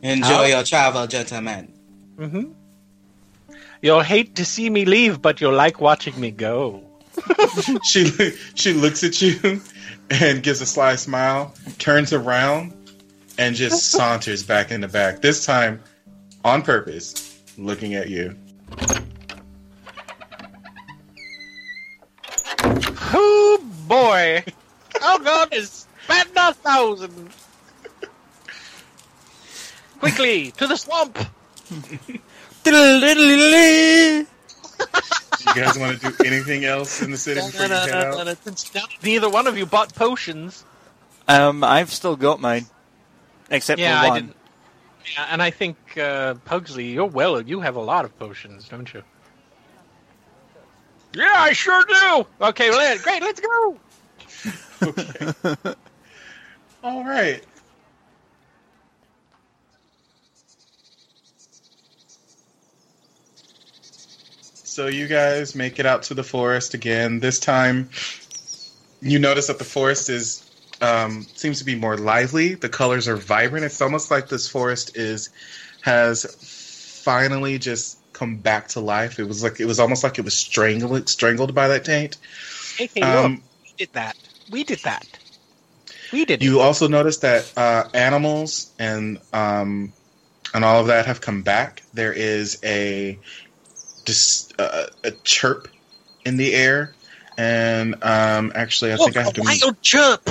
Enjoy 0.01 0.45
your 0.47 0.63
travel, 0.63 1.07
gentlemen. 1.07 1.73
Mm-hmm. 2.17 2.51
You'll 3.81 4.01
hate 4.01 4.35
to 4.35 4.45
see 4.45 4.69
me 4.69 4.85
leave, 4.85 5.21
but 5.21 5.41
you'll 5.41 5.53
like 5.53 5.81
watching 5.81 6.19
me 6.19 6.31
go. 6.31 6.83
She 7.83 8.05
she 8.55 8.73
looks 8.73 9.03
at 9.03 9.21
you 9.21 9.61
and 10.09 10.41
gives 10.41 10.61
a 10.61 10.65
sly 10.65 10.95
smile, 10.95 11.53
turns 11.77 12.11
around, 12.11 12.73
and 13.37 13.55
just 13.55 13.91
saunters 13.91 14.43
back 14.43 14.71
in 14.71 14.81
the 14.81 14.87
back. 14.87 15.21
This 15.21 15.45
time, 15.45 15.81
on 16.43 16.61
purpose, 16.61 17.41
looking 17.57 17.95
at 17.95 18.09
you. 18.09 18.35
Oh 23.15 23.63
boy! 23.87 24.43
Oh 25.05 25.19
god, 25.19 25.53
is 25.53 25.85
batting 26.07 26.31
a 26.37 26.53
thousand. 26.53 27.29
Quickly 29.99 30.51
to 30.51 30.67
the 30.67 30.77
swamp. 30.77 31.17
You 35.45 35.53
guys 35.55 35.77
want 35.77 35.99
to 35.99 36.09
do 36.09 36.15
anything 36.25 36.63
else 36.63 37.01
in 37.01 37.11
the 37.11 37.17
city 37.17 37.41
before 37.41 37.65
you 37.65 37.73
head 37.73 37.91
out? 37.91 38.37
Since 38.43 38.71
Neither 39.03 39.29
one 39.29 39.47
of 39.47 39.57
you 39.57 39.65
bought 39.65 39.93
potions. 39.93 40.63
Um, 41.27 41.63
I've 41.63 41.91
still 41.91 42.15
got 42.15 42.39
mine, 42.39 42.65
except 43.49 43.79
Yeah, 43.79 43.99
for 43.99 44.05
I 44.05 44.09
one. 44.09 44.21
didn't. 44.21 44.35
Yeah, 45.15 45.27
and 45.29 45.41
I 45.41 45.49
think 45.51 45.77
uh, 45.97 46.35
Pugsley, 46.45 46.85
you're 46.91 47.05
well. 47.05 47.41
You 47.41 47.59
have 47.59 47.75
a 47.75 47.81
lot 47.81 48.05
of 48.05 48.17
potions, 48.17 48.69
don't 48.69 48.91
you? 48.93 49.03
Yeah, 51.13 51.31
I 51.35 51.53
sure 51.53 51.83
do. 51.87 52.25
Okay, 52.41 52.69
well, 52.69 52.97
great. 53.03 53.21
Let's 53.21 53.41
go. 53.41 53.77
Okay. 54.83 55.73
All 56.83 57.03
right. 57.03 57.43
So 64.73 64.87
you 64.87 65.07
guys 65.07 65.53
make 65.53 65.77
it 65.79 65.85
out 65.85 66.03
to 66.03 66.15
the 66.15 66.23
forest 66.23 66.73
again. 66.73 67.19
This 67.19 67.39
time, 67.39 67.89
you 69.01 69.19
notice 69.19 69.47
that 69.47 69.59
the 69.59 69.63
forest 69.65 70.09
is 70.09 70.42
um, 70.83 71.25
seems 71.35 71.59
to 71.59 71.65
be 71.65 71.75
more 71.75 71.97
lively. 71.97 72.55
The 72.55 72.69
colors 72.69 73.07
are 73.07 73.15
vibrant. 73.15 73.65
It's 73.65 73.81
almost 73.81 74.11
like 74.11 74.27
this 74.27 74.47
forest 74.49 74.97
is 74.97 75.29
has 75.81 76.25
finally 77.03 77.57
just 77.57 77.97
come 78.13 78.37
back 78.37 78.69
to 78.69 78.79
life. 78.79 79.19
It 79.19 79.23
was 79.23 79.43
like 79.43 79.59
it 79.59 79.65
was 79.65 79.79
almost 79.79 80.03
like 80.03 80.19
it 80.19 80.25
was 80.25 80.33
strangled 80.33 81.09
strangled 81.09 81.55
by 81.55 81.69
that 81.69 81.85
taint. 81.85 82.17
Hey, 82.77 82.89
hey, 82.93 83.01
Um, 83.01 83.31
look, 83.33 83.41
we 83.63 83.73
did 83.77 83.93
that. 83.93 84.15
We 84.51 84.63
did 84.63 84.79
that. 84.79 85.07
We 86.11 86.25
did 86.25 86.43
You 86.43 86.59
it. 86.59 86.63
also 86.63 86.87
notice 86.87 87.17
that 87.17 87.51
uh, 87.57 87.85
animals 87.93 88.71
and 88.77 89.19
um, 89.31 89.93
and 90.53 90.63
all 90.65 90.81
of 90.81 90.87
that 90.87 91.05
have 91.07 91.21
come 91.21 91.41
back. 91.41 91.81
There 91.93 92.13
is 92.13 92.59
a 92.63 93.17
uh, 94.59 94.87
a 95.03 95.11
chirp 95.23 95.69
in 96.25 96.37
the 96.37 96.53
air, 96.53 96.93
and 97.37 97.95
um, 98.03 98.51
actually, 98.53 98.93
I 98.93 98.97
think 98.97 99.17
I 99.17 99.23
have 99.23 99.31
a 99.31 99.41
to 99.41 99.41
wild 99.41 99.81
chirp. 99.81 100.29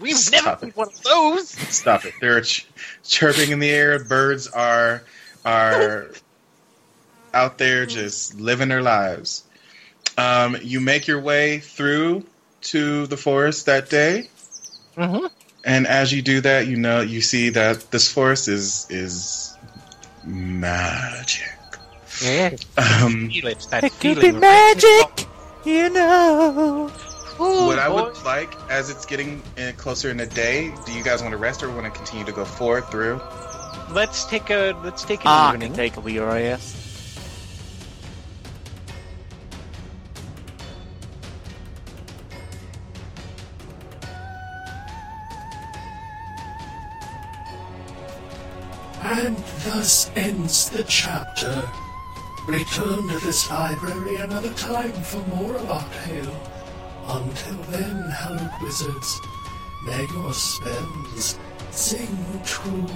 We've 0.00 0.16
Stop 0.16 0.44
never 0.44 0.56
it. 0.56 0.60
seen 0.60 0.70
one 0.72 0.88
of 0.88 1.02
those. 1.02 1.48
stop 1.50 2.04
it. 2.04 2.14
There 2.20 2.36
are 2.36 2.40
ch- 2.42 2.66
chirping 3.04 3.50
in 3.50 3.58
the 3.58 3.70
air. 3.70 4.02
Birds 4.04 4.46
are 4.48 5.02
are 5.44 6.08
out 7.34 7.58
there 7.58 7.86
just 7.86 8.38
living 8.40 8.68
their 8.68 8.82
lives. 8.82 9.44
Um, 10.16 10.56
you 10.62 10.80
make 10.80 11.06
your 11.06 11.20
way 11.20 11.58
through 11.60 12.24
to 12.62 13.06
the 13.06 13.16
forest 13.16 13.66
that 13.66 13.88
day. 13.88 14.28
Mm-hmm. 14.96 15.26
And 15.64 15.86
as 15.86 16.12
you 16.12 16.22
do 16.22 16.40
that, 16.40 16.66
you 16.66 16.76
know 16.76 17.00
you 17.02 17.20
see 17.20 17.50
that 17.50 17.90
this 17.90 18.10
forest 18.10 18.48
is 18.48 18.86
is 18.90 19.56
magic. 20.24 21.44
Yeah. 22.22 22.56
Um, 22.76 23.30
it. 23.32 23.66
It 23.72 23.92
could 24.00 24.20
be 24.20 24.32
magic, 24.32 25.26
you 25.64 25.88
know. 25.90 26.90
Oh, 27.40 27.66
what 27.66 27.78
I 27.78 27.88
boy. 27.88 28.04
would 28.04 28.24
like 28.24 28.54
as 28.70 28.90
it's 28.90 29.06
getting 29.06 29.42
in 29.56 29.74
closer 29.76 30.10
in 30.10 30.16
the 30.16 30.26
day, 30.26 30.72
do 30.86 30.92
you 30.92 31.04
guys 31.04 31.22
want 31.22 31.32
to 31.32 31.38
rest 31.38 31.62
or 31.62 31.68
want 31.70 31.84
to 31.84 31.90
continue 31.90 32.24
to 32.24 32.32
go 32.32 32.44
forward 32.44 32.84
through? 32.90 33.20
let's 33.90 34.24
take 34.26 34.50
a 34.50 34.78
let's 34.84 35.02
take 35.04 35.20
an 35.20 35.26
Ah, 35.26 35.50
I 35.50 35.54
evening. 35.54 35.68
can 35.68 35.76
take 35.76 35.96
a 35.96 36.00
wee 36.00 36.18
rest. 36.18 36.76
And 49.02 49.36
thus 49.64 50.10
ends 50.16 50.70
the 50.70 50.82
chapter. 50.84 51.68
Return 52.46 53.08
to 53.08 53.18
this 53.24 53.48
library 53.50 54.16
another 54.16 54.52
time 54.54 54.92
for 54.92 55.18
more 55.34 55.56
of 55.56 55.70
our 55.70 55.88
tale. 56.04 56.34
Until 57.10 57.56
then, 57.70 58.10
hallowed 58.10 58.50
wizards, 58.60 59.18
may 59.86 60.06
your 60.12 60.34
spells 60.34 61.38
sing 61.70 62.18
true. 62.44 62.86